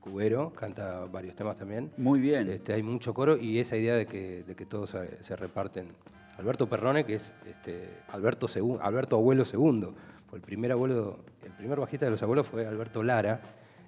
Cubero, 0.00 0.52
canta 0.54 1.04
varios 1.06 1.34
temas 1.36 1.56
también. 1.56 1.90
Muy 1.98 2.20
bien. 2.20 2.50
Este, 2.50 2.72
hay 2.72 2.82
mucho 2.82 3.12
coro 3.12 3.36
y 3.36 3.58
esa 3.58 3.76
idea 3.76 3.94
de 3.96 4.06
que, 4.06 4.44
de 4.44 4.54
que 4.56 4.64
todos 4.66 4.90
se, 4.90 5.22
se 5.22 5.36
reparten. 5.36 5.88
Alberto 6.38 6.68
Perrone, 6.68 7.04
que 7.04 7.16
es 7.16 7.34
este, 7.46 7.86
Alberto, 8.08 8.46
Alberto 8.80 9.16
Abuelo 9.16 9.44
Segundo. 9.44 9.94
Fue 10.30 10.38
el 10.38 10.44
primer 10.44 10.72
abuelo, 10.72 11.18
el 11.44 11.52
primer 11.52 11.78
bajista 11.80 12.06
de 12.06 12.12
los 12.12 12.22
abuelos 12.22 12.46
fue 12.46 12.66
Alberto 12.66 13.02
Lara, 13.02 13.40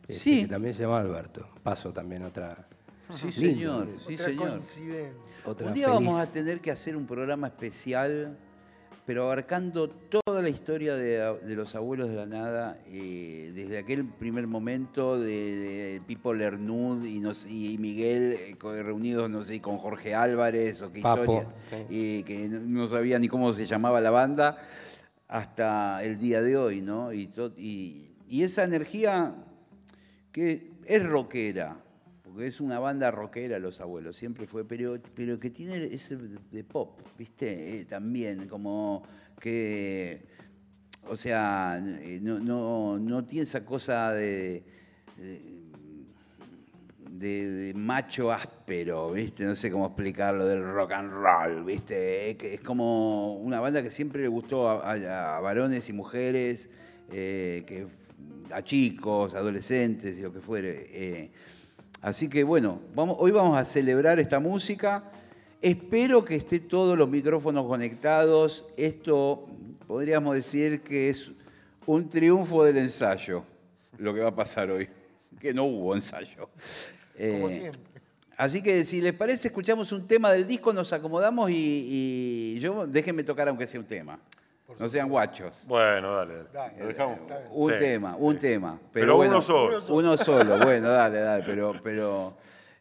este, 0.02 0.12
Sí. 0.12 0.42
que 0.42 0.48
también 0.48 0.74
se 0.74 0.82
llama 0.82 1.00
Alberto. 1.00 1.48
Paso 1.62 1.92
también 1.92 2.24
otra. 2.24 2.66
Sí, 3.10 3.30
Lindo, 3.40 3.84
señor, 3.84 3.88
sí, 4.06 4.14
Otra 4.14 4.26
señor. 4.26 4.48
coincidencia. 4.50 5.12
Otra 5.46 5.66
un 5.68 5.74
día 5.74 5.88
feliz. 5.88 6.00
vamos 6.06 6.20
a 6.20 6.30
tener 6.30 6.60
que 6.60 6.70
hacer 6.70 6.96
un 6.96 7.06
programa 7.06 7.46
especial 7.46 8.36
pero 9.04 9.24
abarcando 9.24 9.88
toda 9.90 10.40
la 10.42 10.48
historia 10.48 10.94
de, 10.94 11.16
de 11.44 11.56
los 11.56 11.74
abuelos 11.74 12.08
de 12.08 12.14
la 12.14 12.26
nada, 12.26 12.78
eh, 12.86 13.50
desde 13.54 13.78
aquel 13.78 14.04
primer 14.06 14.46
momento 14.46 15.18
de, 15.18 15.56
de 15.56 16.00
Pipo 16.06 16.32
Lernud 16.32 17.04
y, 17.04 17.18
no 17.18 17.34
sé, 17.34 17.50
y 17.50 17.78
Miguel 17.78 18.34
eh, 18.38 18.56
reunidos, 18.82 19.28
no 19.28 19.42
sé, 19.42 19.60
con 19.60 19.78
Jorge 19.78 20.14
Álvarez 20.14 20.82
o 20.82 20.92
qué 20.92 21.00
Papo, 21.00 21.22
historia, 21.22 21.46
eh, 21.90 22.22
que 22.24 22.48
no- 22.48 22.86
sabía 22.88 23.18
ni 23.18 23.26
cómo 23.28 23.52
se 23.52 23.66
llamaba 23.66 24.00
la 24.00 24.10
banda, 24.10 24.58
hasta 25.26 26.04
el 26.04 26.18
día 26.18 26.40
de 26.42 26.56
hoy, 26.56 26.80
¿no? 26.80 27.12
Y, 27.12 27.28
y 28.28 28.42
esa 28.44 28.64
energía 28.64 29.34
que 30.30 30.70
es 30.86 31.04
rockera, 31.04 31.76
porque 32.32 32.46
es 32.46 32.60
una 32.60 32.78
banda 32.78 33.10
rockera 33.10 33.58
Los 33.58 33.80
Abuelos, 33.80 34.16
siempre 34.16 34.46
fue, 34.46 34.64
pero, 34.64 34.98
pero 35.14 35.38
que 35.38 35.50
tiene 35.50 35.84
ese 35.84 36.16
de, 36.16 36.64
pop, 36.64 36.98
¿viste? 37.18 37.80
Eh, 37.80 37.84
también, 37.84 38.48
como 38.48 39.02
que, 39.38 40.22
o 41.08 41.16
sea, 41.16 41.78
eh, 41.78 42.20
no, 42.22 42.38
no, 42.38 42.98
no 42.98 43.24
tiene 43.24 43.44
esa 43.44 43.66
cosa 43.66 44.14
de, 44.14 44.62
de, 47.10 47.72
macho 47.76 48.32
áspero, 48.32 49.12
¿viste? 49.12 49.44
No 49.44 49.54
sé 49.54 49.70
cómo 49.70 49.86
explicarlo, 49.86 50.46
del 50.46 50.64
rock 50.64 50.92
and 50.92 51.12
roll, 51.12 51.64
¿viste? 51.64 52.36
Que 52.38 52.54
es 52.54 52.60
como 52.60 53.36
una 53.36 53.60
banda 53.60 53.82
que 53.82 53.90
siempre 53.90 54.22
le 54.22 54.28
gustó 54.28 54.70
a, 54.70 55.40
varones 55.40 55.88
y 55.88 55.92
mujeres, 55.92 56.70
eh, 57.10 57.62
que, 57.66 57.86
a 58.50 58.62
chicos, 58.62 59.34
adolescentes 59.34 60.18
y 60.18 60.22
lo 60.22 60.32
que 60.32 60.40
fuere. 60.40 61.30
Así 62.02 62.28
que 62.28 62.42
bueno, 62.42 62.80
vamos, 62.96 63.16
hoy 63.20 63.30
vamos 63.30 63.56
a 63.56 63.64
celebrar 63.64 64.18
esta 64.18 64.40
música. 64.40 65.04
Espero 65.60 66.24
que 66.24 66.34
esté 66.34 66.58
todos 66.58 66.98
los 66.98 67.08
micrófonos 67.08 67.64
conectados. 67.66 68.66
Esto 68.76 69.46
podríamos 69.86 70.34
decir 70.34 70.80
que 70.80 71.10
es 71.10 71.30
un 71.86 72.08
triunfo 72.08 72.64
del 72.64 72.78
ensayo, 72.78 73.44
lo 73.98 74.12
que 74.12 74.20
va 74.20 74.30
a 74.30 74.34
pasar 74.34 74.68
hoy, 74.70 74.88
que 75.40 75.54
no 75.54 75.62
hubo 75.64 75.94
ensayo. 75.94 76.50
Como 77.16 77.48
Eh, 77.48 77.52
siempre. 77.52 77.80
Así 78.36 78.60
que 78.62 78.84
si 78.84 79.00
les 79.00 79.12
parece, 79.12 79.46
escuchamos 79.48 79.92
un 79.92 80.04
tema 80.08 80.32
del 80.32 80.44
disco, 80.44 80.72
nos 80.72 80.92
acomodamos 80.92 81.50
y, 81.52 82.56
y 82.56 82.58
yo 82.58 82.84
déjenme 82.88 83.22
tocar 83.22 83.48
aunque 83.48 83.68
sea 83.68 83.78
un 83.78 83.86
tema. 83.86 84.18
No 84.78 84.88
sean 84.88 85.08
guachos. 85.08 85.62
Bueno, 85.66 86.14
dale, 86.16 86.34
dale. 86.52 86.74
Lo 86.78 86.86
dejamos. 86.88 87.18
Un 87.50 87.72
Sí, 87.72 87.78
tema, 87.78 88.16
un 88.18 88.34
sí. 88.34 88.40
tema. 88.40 88.78
Pero, 88.92 89.06
Pero 89.06 89.16
bueno, 89.16 89.32
uno 89.34 89.42
solo. 89.42 89.78
Uno 89.88 90.16
solo, 90.16 90.58
bueno, 90.64 90.88
dale, 90.88 91.20
dale. 91.20 91.44
Pero, 91.46 91.72
pero 91.82 92.36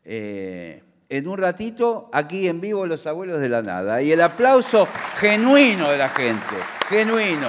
eh, 0.06 0.84
en 1.10 1.28
un 1.28 1.38
ratito, 1.38 2.10
aquí 2.14 2.48
en 2.48 2.62
vivo, 2.62 2.86
los 2.86 3.06
abuelos 3.08 3.42
de 3.42 3.50
la 3.50 3.62
nada. 3.62 4.02
Y 4.02 4.12
el 4.12 4.22
aplauso 4.22 4.88
genuino 5.18 5.90
de 5.90 5.98
la 5.98 6.10
gente. 6.10 6.56
Genuino. 6.88 7.48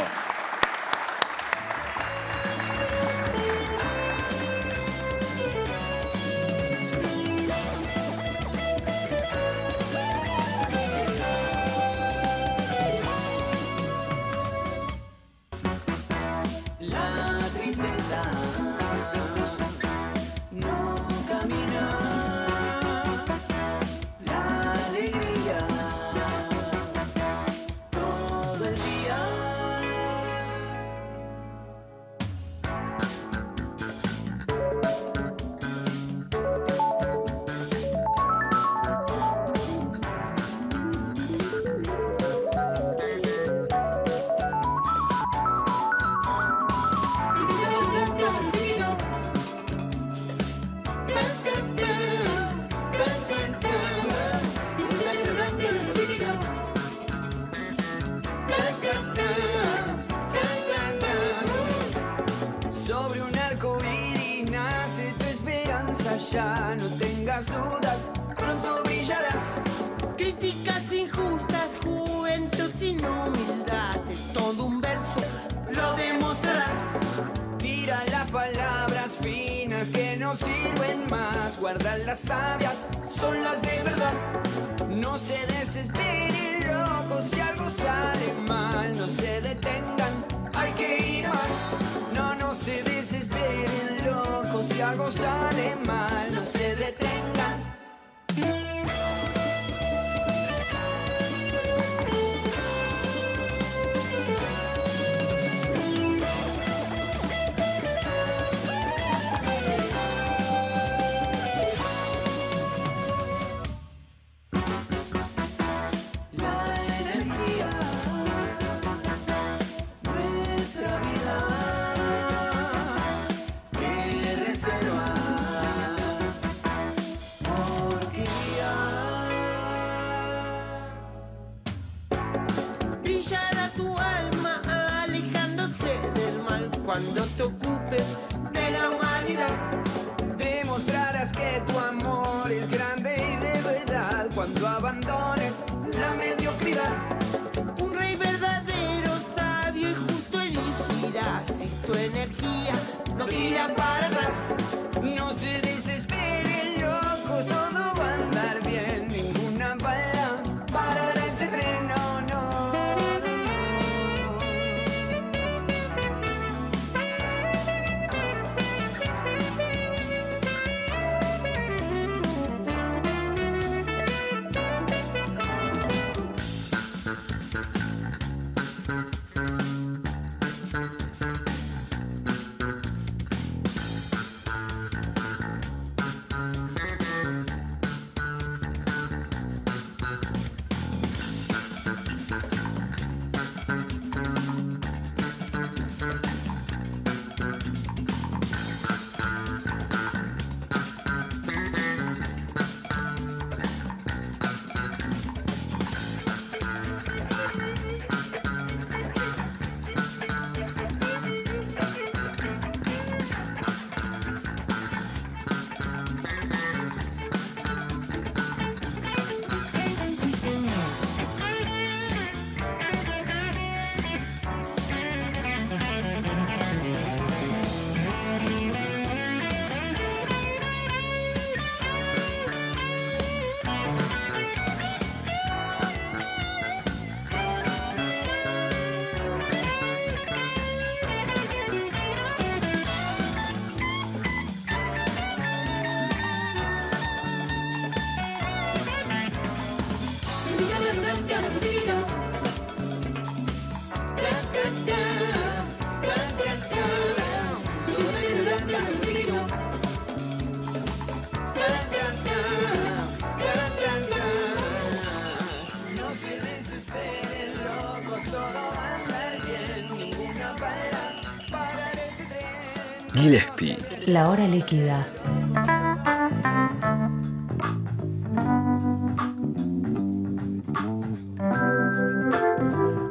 La 274.13 274.29
hora 274.29 274.47
líquida. 274.47 275.07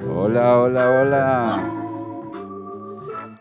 Hola, 0.07 0.59
hola, 0.61 0.89
hola. 1.01 1.69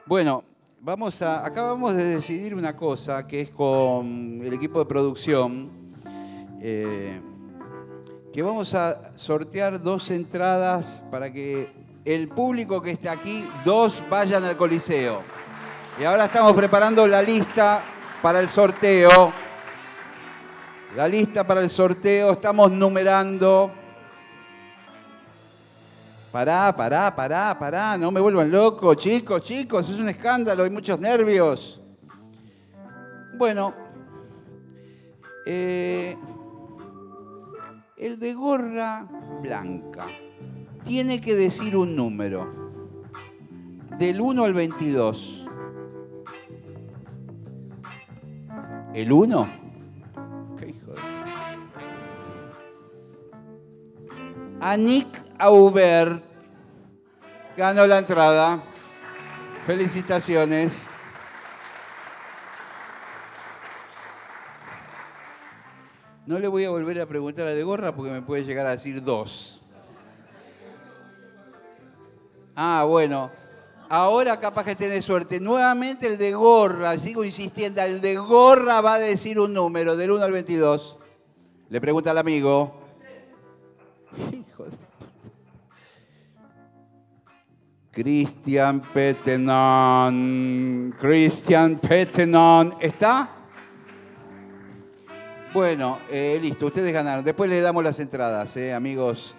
Bueno, 0.07 0.43
vamos 0.81 1.21
a, 1.21 1.45
acabamos 1.45 1.95
de 1.95 2.05
decidir 2.05 2.55
una 2.55 2.75
cosa 2.75 3.27
que 3.27 3.43
es 3.43 3.51
con 3.51 4.41
el 4.43 4.55
equipo 4.55 4.79
de 4.79 4.87
producción, 4.87 5.69
eh, 6.63 7.21
que 8.33 8.41
vamos 8.41 8.73
a 8.75 9.13
sortear 9.17 9.83
dos 9.83 10.11
entradas 10.11 11.05
para 11.11 11.31
que 11.31 11.71
el 12.07 12.27
público 12.29 12.81
que 12.81 12.93
esté 12.93 13.11
aquí, 13.11 13.45
dos 13.67 14.03
vayan 14.09 14.45
al 14.45 14.57
Coliseo. 14.57 15.40
Y 15.99 16.05
ahora 16.05 16.27
estamos 16.27 16.55
preparando 16.55 17.07
la 17.07 17.21
lista 17.21 17.83
para 18.23 18.41
el 18.41 18.49
sorteo. 18.49 19.33
La 20.97 21.07
lista 21.07 21.47
para 21.47 21.61
el 21.61 21.71
sorteo, 21.71 22.33
estamos 22.33 22.71
numerando. 22.71 23.73
Pará, 26.33 26.75
pará, 26.75 27.15
pará, 27.15 27.59
pará, 27.59 27.99
no 27.99 28.11
me 28.13 28.21
vuelvan 28.21 28.51
loco, 28.51 28.95
chicos, 28.95 29.43
chicos, 29.43 29.89
es 29.89 29.99
un 29.99 30.09
escándalo, 30.09 30.63
hay 30.63 30.71
muchos 30.71 31.01
nervios. 31.01 31.81
Bueno, 33.37 33.75
eh, 35.45 36.17
el 37.97 38.19
de 38.19 38.35
gorra 38.35 39.07
blanca 39.43 40.07
tiene 40.85 41.21
que 41.21 41.35
decir 41.35 41.77
un 41.77 41.97
número, 41.97 42.49
del 43.99 44.21
1 44.21 44.45
al 44.45 44.55
22. 44.55 45.40
¿El 48.93 49.13
1? 49.13 49.51
¿Qué 50.59 50.69
hijo 50.69 50.93
de... 50.93 51.01
Anik 54.61 55.07
Aubert 55.39 56.25
ganó 57.57 57.87
la 57.87 57.99
entrada. 57.99 58.63
Felicitaciones. 59.65 60.85
No 66.27 66.39
le 66.39 66.49
voy 66.49 66.65
a 66.65 66.71
volver 66.71 67.01
a 67.01 67.07
preguntar 67.07 67.47
a 67.47 67.55
de 67.55 67.63
gorra 67.63 67.95
porque 67.95 68.11
me 68.11 68.23
puede 68.23 68.45
llegar 68.45 68.67
a 68.67 68.71
decir 68.71 69.03
dos. 69.03 69.63
Ah, 72.57 72.85
bueno. 72.87 73.40
Ahora 73.93 74.39
capaz 74.39 74.63
que 74.63 74.77
tenés 74.77 75.05
suerte. 75.05 75.41
Nuevamente 75.41 76.07
el 76.07 76.17
de 76.17 76.33
gorra, 76.33 76.97
sigo 76.97 77.25
insistiendo, 77.25 77.83
el 77.83 78.01
de 78.01 78.19
gorra 78.19 78.81
va 78.81 78.95
a 78.95 78.99
decir 79.01 79.41
un 79.41 79.53
número 79.53 79.97
del 79.97 80.13
1 80.13 80.25
al 80.25 80.31
22. 80.31 80.97
Le 81.71 81.81
pregunta 81.81 82.13
al 82.13 82.19
amigo. 82.19 82.73
Hijo 84.33 84.67
de 84.67 84.71
Cristian 87.91 88.81
Petenon. 88.93 90.15
Cristian 91.01 91.81
Petenon. 91.81 92.77
¿Está? 92.81 93.29
Bueno, 95.53 95.99
eh, 96.09 96.39
listo, 96.41 96.67
ustedes 96.67 96.93
ganaron. 96.93 97.25
Después 97.25 97.51
les 97.51 97.61
damos 97.61 97.83
las 97.83 97.99
entradas, 97.99 98.57
eh, 98.57 98.73
amigos. 98.73 99.35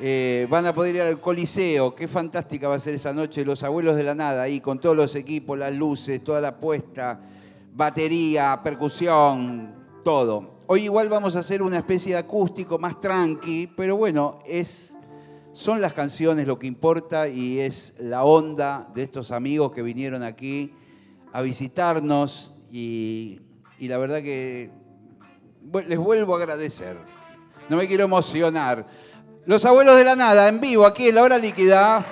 Eh, 0.00 0.46
van 0.48 0.64
a 0.64 0.72
poder 0.72 0.94
ir 0.94 1.02
al 1.02 1.20
Coliseo. 1.20 1.94
Qué 1.94 2.06
fantástica 2.06 2.68
va 2.68 2.76
a 2.76 2.78
ser 2.78 2.94
esa 2.94 3.12
noche. 3.12 3.44
Los 3.44 3.64
abuelos 3.64 3.96
de 3.96 4.04
la 4.04 4.14
nada 4.14 4.42
ahí 4.42 4.60
con 4.60 4.78
todos 4.80 4.96
los 4.96 5.16
equipos, 5.16 5.58
las 5.58 5.74
luces, 5.74 6.22
toda 6.22 6.40
la 6.40 6.56
puesta, 6.56 7.20
batería, 7.74 8.60
percusión, 8.62 9.74
todo. 10.04 10.58
Hoy 10.68 10.84
igual 10.84 11.08
vamos 11.08 11.34
a 11.34 11.40
hacer 11.40 11.62
una 11.62 11.78
especie 11.78 12.12
de 12.12 12.18
acústico 12.18 12.78
más 12.78 13.00
tranqui, 13.00 13.66
pero 13.76 13.96
bueno, 13.96 14.38
es, 14.46 14.96
son 15.52 15.80
las 15.80 15.94
canciones 15.94 16.46
lo 16.46 16.60
que 16.60 16.68
importa 16.68 17.26
y 17.26 17.58
es 17.58 17.94
la 17.98 18.22
onda 18.22 18.88
de 18.94 19.02
estos 19.02 19.32
amigos 19.32 19.72
que 19.72 19.82
vinieron 19.82 20.22
aquí 20.22 20.72
a 21.32 21.42
visitarnos 21.42 22.54
y, 22.70 23.40
y 23.80 23.88
la 23.88 23.98
verdad 23.98 24.22
que 24.22 24.70
les 25.88 25.98
vuelvo 25.98 26.36
a 26.36 26.38
agradecer. 26.38 26.98
No 27.68 27.76
me 27.76 27.88
quiero 27.88 28.04
emocionar. 28.04 28.86
Los 29.48 29.64
abuelos 29.64 29.96
de 29.96 30.04
la 30.04 30.14
nada, 30.14 30.46
en 30.48 30.60
vivo, 30.60 30.84
aquí 30.84 31.08
en 31.08 31.14
la 31.14 31.22
hora 31.22 31.38
líquida. 31.38 32.04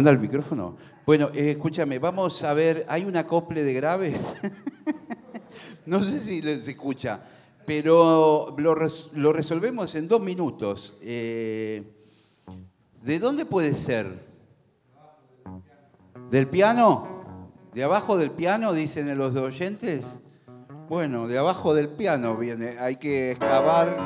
¿Anda 0.00 0.12
el 0.12 0.18
micrófono? 0.18 0.78
Bueno, 1.04 1.28
eh, 1.34 1.50
escúchame, 1.50 1.98
vamos 1.98 2.42
a 2.42 2.54
ver, 2.54 2.86
hay 2.88 3.04
un 3.04 3.18
acople 3.18 3.62
de 3.62 3.74
graves. 3.74 4.18
no 5.84 6.02
sé 6.02 6.20
si 6.20 6.40
les 6.40 6.66
escucha, 6.66 7.20
pero 7.66 8.54
lo, 8.56 8.74
lo 9.12 9.32
resolvemos 9.34 9.94
en 9.96 10.08
dos 10.08 10.22
minutos. 10.22 10.96
Eh, 11.02 11.82
¿De 13.02 13.18
dónde 13.18 13.44
puede 13.44 13.74
ser? 13.74 14.24
¿Del 16.30 16.46
piano? 16.48 17.06
¿De 17.74 17.84
abajo 17.84 18.16
del 18.16 18.30
piano, 18.30 18.72
dicen 18.72 19.18
los 19.18 19.36
oyentes? 19.36 20.18
Bueno, 20.88 21.28
de 21.28 21.36
abajo 21.36 21.74
del 21.74 21.90
piano 21.90 22.38
viene, 22.38 22.78
hay 22.78 22.96
que 22.96 23.32
excavar. 23.32 23.98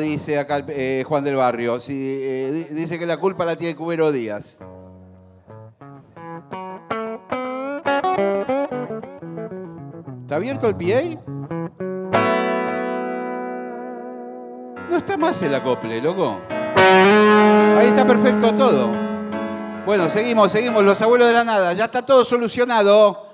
Dice 0.00 0.38
acá 0.38 0.64
eh, 0.68 1.04
Juan 1.06 1.22
del 1.24 1.36
Barrio, 1.36 1.78
sí, 1.80 1.94
eh, 2.22 2.66
di- 2.70 2.74
dice 2.74 2.98
que 2.98 3.06
la 3.06 3.18
culpa 3.18 3.44
la 3.44 3.56
tiene 3.56 3.76
Cubero 3.76 4.10
Díaz. 4.10 4.58
¿Está 10.22 10.36
abierto 10.36 10.68
el 10.68 10.76
PA? 10.76 11.20
No 14.90 14.96
está 14.96 15.16
más 15.16 15.40
el 15.42 15.54
acople, 15.54 16.00
loco. 16.00 16.38
Ahí 16.76 17.88
está 17.88 18.06
perfecto 18.06 18.54
todo. 18.54 18.88
Bueno, 19.86 20.08
seguimos, 20.10 20.52
seguimos, 20.52 20.84
los 20.84 21.00
abuelos 21.02 21.28
de 21.28 21.34
la 21.34 21.44
nada. 21.44 21.72
Ya 21.72 21.86
está 21.86 22.02
todo 22.04 22.24
solucionado. 22.24 23.29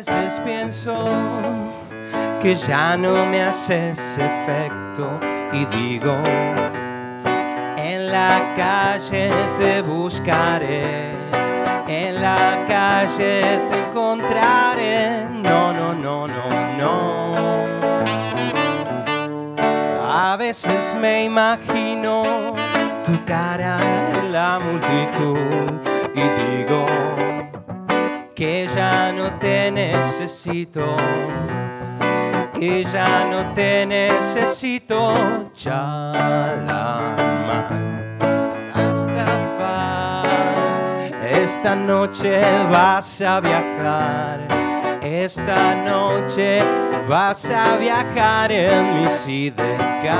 Veces 0.00 0.40
pienso 0.46 1.04
que 2.40 2.54
ya 2.54 2.96
no 2.96 3.26
me 3.26 3.42
haces 3.42 3.98
efecto 4.16 5.20
y 5.52 5.66
digo, 5.66 6.16
en 7.76 8.10
la 8.10 8.54
calle 8.56 9.30
te 9.58 9.82
buscaré, 9.82 11.10
en 11.86 12.22
la 12.22 12.64
calle 12.66 13.60
te 13.68 13.88
encontraré. 13.88 15.26
No, 15.42 15.72
no, 15.74 15.92
no, 15.92 16.26
no, 16.26 16.48
no. 16.78 17.36
A 20.08 20.36
veces 20.38 20.94
me 20.98 21.24
imagino 21.24 22.54
tu 23.04 23.22
cara 23.26 23.78
en 24.14 24.32
la 24.32 24.60
multitud 24.60 25.36
y 26.14 26.22
digo, 26.56 26.86
que 28.40 28.66
ya 28.74 29.12
no 29.12 29.38
te 29.38 29.70
necesito, 29.70 30.96
que 32.54 32.84
ya 32.84 33.26
no 33.26 33.52
te 33.52 33.84
necesito, 33.84 35.50
Chalaman. 35.52 36.80
Hasta 38.72 39.26
esta 41.30 41.76
noche 41.76 42.40
vas 42.70 43.20
a 43.20 43.40
viajar, 43.40 44.40
esta 45.02 45.74
noche 45.74 46.62
vas 47.06 47.44
a 47.50 47.76
viajar 47.76 48.50
en 48.50 49.02
mi 49.02 49.10
sidecar. 49.10 50.14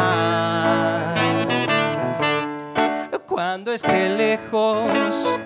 Cuando 3.27 3.73
esté 3.73 4.11
lejos, 4.11 5.41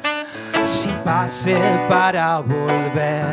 sin 0.75 0.97
pase 1.05 1.57
para 1.89 2.41
volver. 2.41 3.25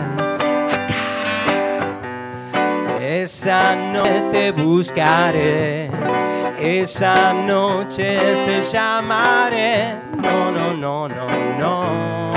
Esa 3.01 3.75
noche 3.75 4.21
te 4.31 4.51
buscaré, 4.51 5.89
esa 6.59 7.33
noche 7.33 8.19
te 8.45 8.61
llamaré. 8.71 9.95
No, 10.21 10.51
no, 10.51 10.73
no, 10.73 11.07
no, 11.07 11.27
no. 11.59 12.31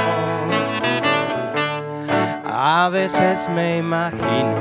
A 2.47 2.89
veces 2.91 3.49
me 3.51 3.79
imagino 3.79 4.59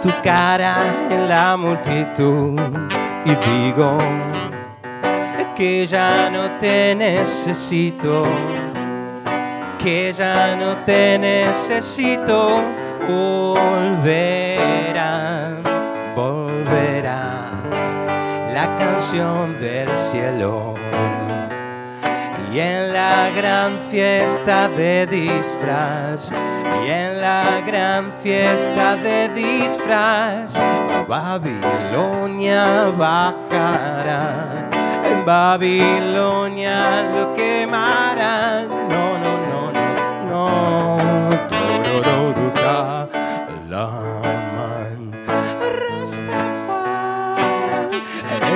tu 0.00 0.10
cara 0.22 0.76
en 1.10 1.28
la 1.28 1.56
multitud 1.56 2.58
y 3.24 3.32
digo 3.48 3.98
que 5.56 5.86
ya 5.86 6.30
no 6.30 6.58
te 6.58 6.94
necesito 6.94 8.24
que 9.82 10.12
ya 10.12 10.56
no 10.56 10.76
te 10.84 11.18
necesito, 11.18 12.60
volverá, 13.08 14.42
volverá 16.14 17.48
la 18.52 18.76
canción 18.78 19.58
del 19.58 19.88
cielo. 19.96 20.74
Y 22.52 22.58
en 22.58 22.92
la 22.92 23.30
gran 23.30 23.78
fiesta 23.90 24.68
de 24.68 25.06
disfraz, 25.06 26.30
y 26.84 26.90
en 26.90 27.20
la 27.20 27.62
gran 27.66 28.12
fiesta 28.22 28.96
de 28.96 29.28
disfraz, 29.28 30.60
Babilonia 31.08 32.92
bajará, 32.98 34.68
en 35.10 35.24
Babilonia 35.24 37.02
lo 37.14 37.32
quemará. 37.34 38.79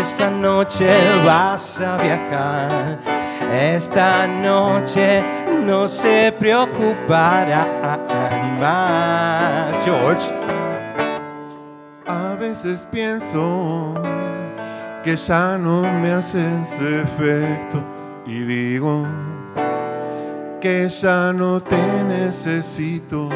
Esta 0.05 0.29
noche 0.29 0.87
vas 1.25 1.81
a 1.81 1.97
viajar. 1.97 2.99
Esta 3.51 4.27
noche 4.27 5.23
no 5.65 5.89
se 5.89 6.31
preocupará 6.39 7.67
más. 8.61 9.83
George. 9.83 10.31
A 12.07 12.35
veces 12.39 12.87
pienso 12.93 13.95
que 15.03 15.17
ya 15.17 15.57
no 15.57 15.81
me 15.81 16.13
haces 16.13 16.69
efecto 16.83 17.83
y 18.27 18.41
digo 18.45 19.07
que 20.61 20.87
ya 20.87 21.33
no 21.33 21.63
te 21.63 22.05
necesito, 22.07 23.31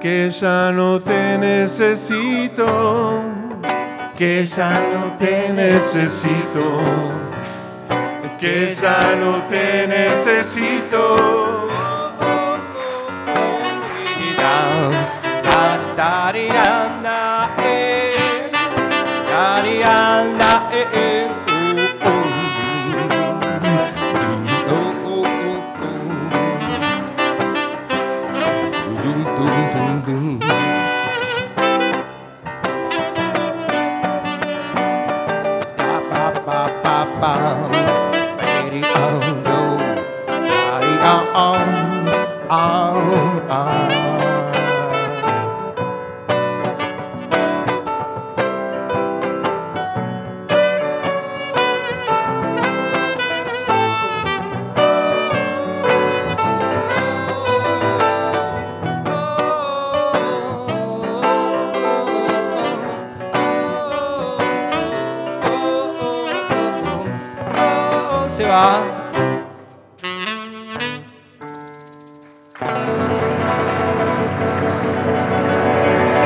que 0.00 0.30
ya 0.30 0.70
no 0.70 1.00
te 1.00 1.38
necesito, 1.38 3.27
que 4.18 4.44
ya 4.46 4.80
no 4.92 5.12
te 5.16 5.52
necesito, 5.52 6.80
que 8.36 8.74
ya 8.74 9.14
no 9.14 9.44
te 9.44 9.86
necesito. 9.86 11.47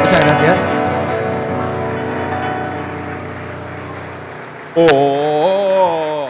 Muchas 0.02 0.20
gracias. 0.20 0.58
¡Oh! 4.74 6.28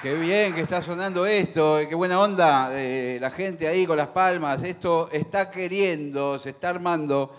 Qué 0.00 0.14
bien 0.14 0.54
que 0.54 0.62
está 0.62 0.80
sonando 0.80 1.26
esto, 1.26 1.78
eh, 1.78 1.86
qué 1.88 1.94
buena 1.94 2.18
onda, 2.18 2.70
eh, 2.72 3.18
la 3.20 3.30
gente 3.30 3.68
ahí 3.68 3.86
con 3.86 3.98
las 3.98 4.08
palmas, 4.08 4.62
esto 4.62 5.10
está 5.12 5.50
queriendo, 5.50 6.38
se 6.38 6.50
está 6.50 6.70
armando. 6.70 7.36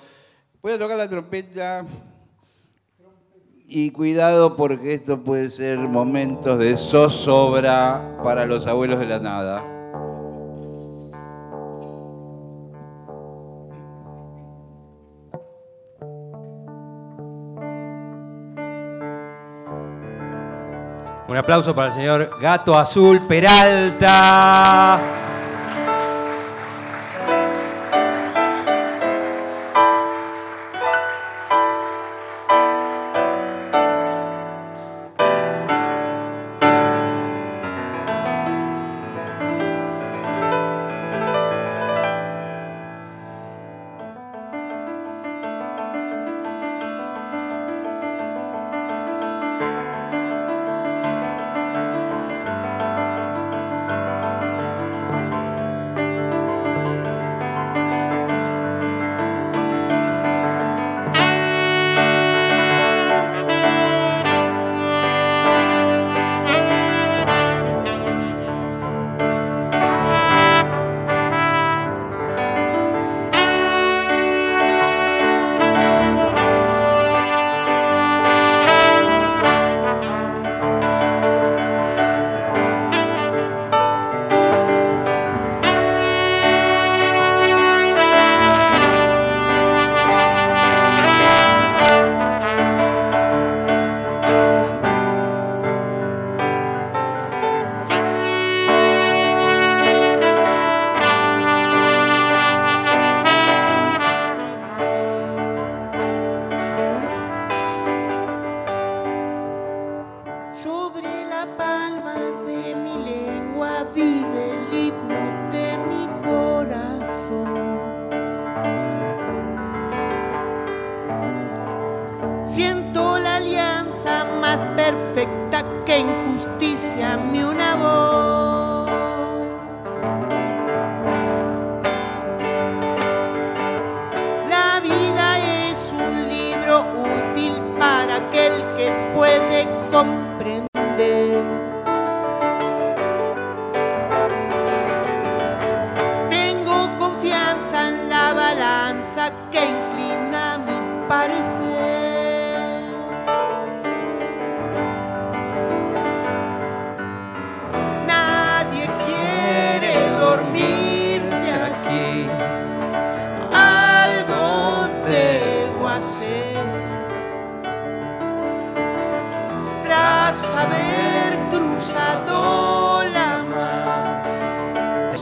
Voy 0.62 0.78
tocar 0.78 0.98
la 0.98 1.10
trompeta 1.10 1.84
y 3.70 3.92
cuidado 3.92 4.56
porque 4.56 4.94
esto 4.94 5.22
puede 5.24 5.50
ser 5.50 5.78
momentos 5.78 6.58
de 6.58 6.78
zozobra 6.78 8.18
para 8.24 8.46
los 8.46 8.66
abuelos 8.66 8.98
de 9.00 9.06
la 9.06 9.20
nada. 9.20 9.62
Un 21.28 21.36
aplauso 21.36 21.76
para 21.76 21.90
el 21.90 21.94
señor 21.94 22.40
Gato 22.40 22.78
Azul 22.78 23.20
Peralta. 23.28 25.02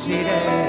city. 0.05 0.64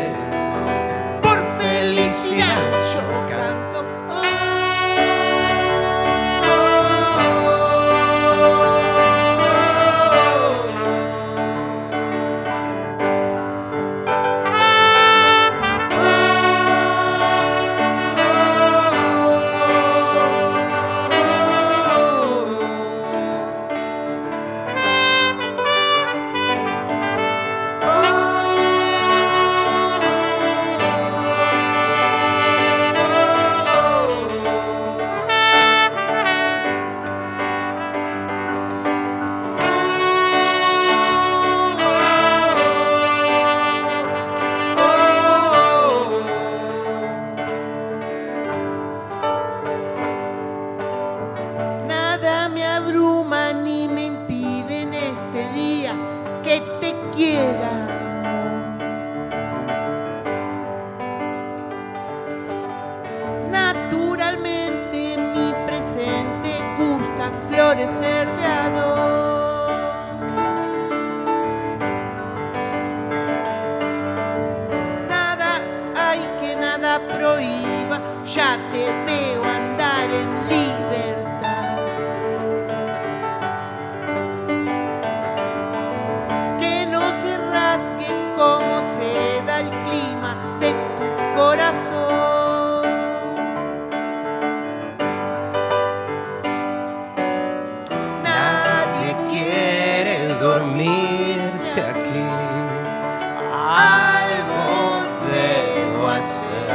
Algo 103.76 105.06
debo 105.30 106.08
hacer. 106.08 106.68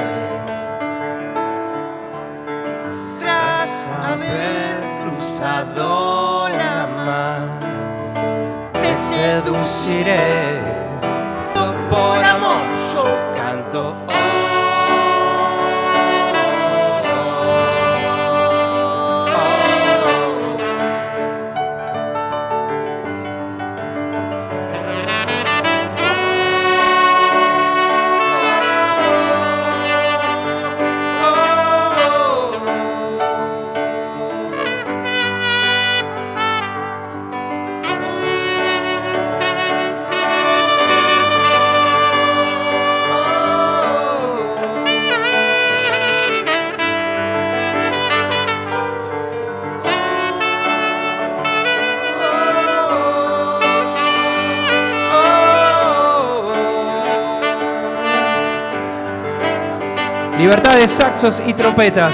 Tras 3.19 3.89
haber 4.05 4.75
cruzado 5.01 6.47
la 6.49 6.87
mar, 7.05 7.41
Te 8.81 8.91
seduciré. 9.11 10.59
por 11.89 12.23
Libertad 60.51 60.79
de 60.79 60.87
saxos 60.89 61.41
y 61.47 61.53
trompetas. 61.53 62.13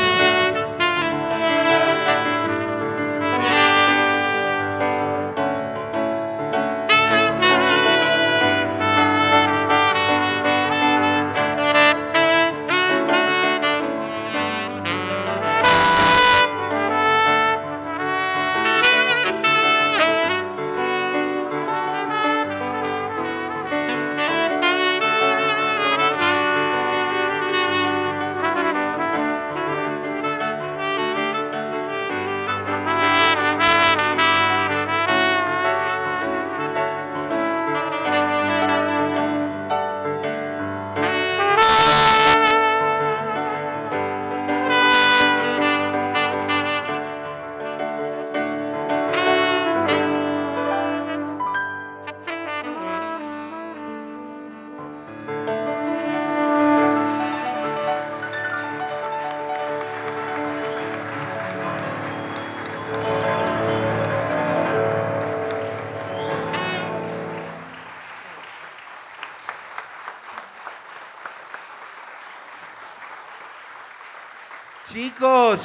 Chicos, 75.18 75.60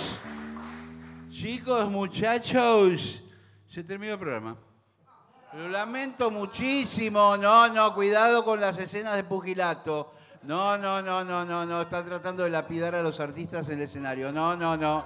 chicos, 1.30 1.90
muchachos, 1.90 3.22
se 3.68 3.84
terminó 3.84 4.14
el 4.14 4.18
programa. 4.18 4.56
Lo 5.52 5.68
lamento 5.68 6.30
muchísimo. 6.30 7.36
No, 7.36 7.68
no, 7.68 7.94
cuidado 7.94 8.46
con 8.46 8.62
las 8.62 8.78
escenas 8.78 9.14
de 9.14 9.24
pugilato. 9.24 10.14
No, 10.44 10.78
no, 10.78 11.02
no, 11.02 11.22
no, 11.22 11.44
no, 11.44 11.66
no. 11.66 11.82
Está 11.82 12.02
tratando 12.02 12.44
de 12.44 12.48
lapidar 12.48 12.94
a 12.94 13.02
los 13.02 13.20
artistas 13.20 13.68
en 13.68 13.74
el 13.74 13.82
escenario. 13.82 14.32
No, 14.32 14.56
no, 14.56 14.78
no. 14.78 15.04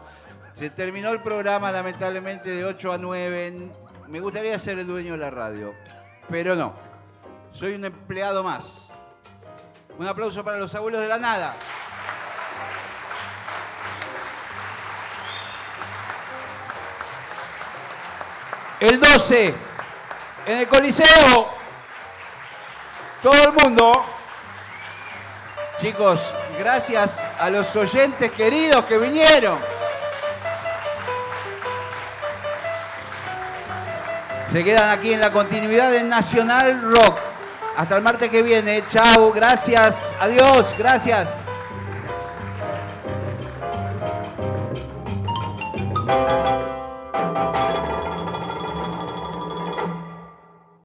Se 0.55 0.71
terminó 0.71 1.11
el 1.11 1.23
programa, 1.23 1.73
lamentablemente, 1.73 2.51
de 2.51 2.65
8 2.65 2.93
a 2.93 2.99
9. 2.99 3.73
Me 4.07 4.21
gustaría 4.21 4.57
ser 4.61 4.79
el 4.79 4.87
dueño 4.87 5.15
de 5.15 5.19
la 5.19 5.31
radio, 5.31 5.75
pero 6.29 6.55
no. 6.55 6.73
Soy 7.51 7.75
un 7.75 7.85
empleado 7.85 8.45
más. 8.45 8.93
Un 9.99 10.07
aplauso 10.07 10.45
para 10.45 10.61
los 10.61 10.73
abuelos 10.73 11.01
de 11.01 11.09
la 11.09 11.19
nada. 11.19 11.57
El 18.87 19.01
12, 19.01 19.55
en 20.47 20.59
el 20.59 20.69
Coliseo. 20.69 21.49
Todo 23.21 23.45
el 23.45 23.53
mundo. 23.53 24.07
Chicos, 25.81 26.21
gracias 26.57 27.19
a 27.41 27.51
los 27.51 27.75
oyentes 27.75 28.31
queridos 28.31 28.83
que 28.83 28.97
vinieron. 28.99 29.59
Se 34.53 34.63
quedan 34.63 34.91
aquí 34.91 35.13
en 35.13 35.21
la 35.21 35.33
continuidad 35.33 35.91
del 35.91 36.09
Nacional 36.09 36.81
Rock. 36.81 37.19
Hasta 37.77 37.97
el 37.97 38.03
martes 38.03 38.31
que 38.31 38.43
viene. 38.43 38.85
Chao, 38.89 39.33
gracias. 39.33 39.97
Adiós, 40.21 40.65
gracias. 40.79 41.27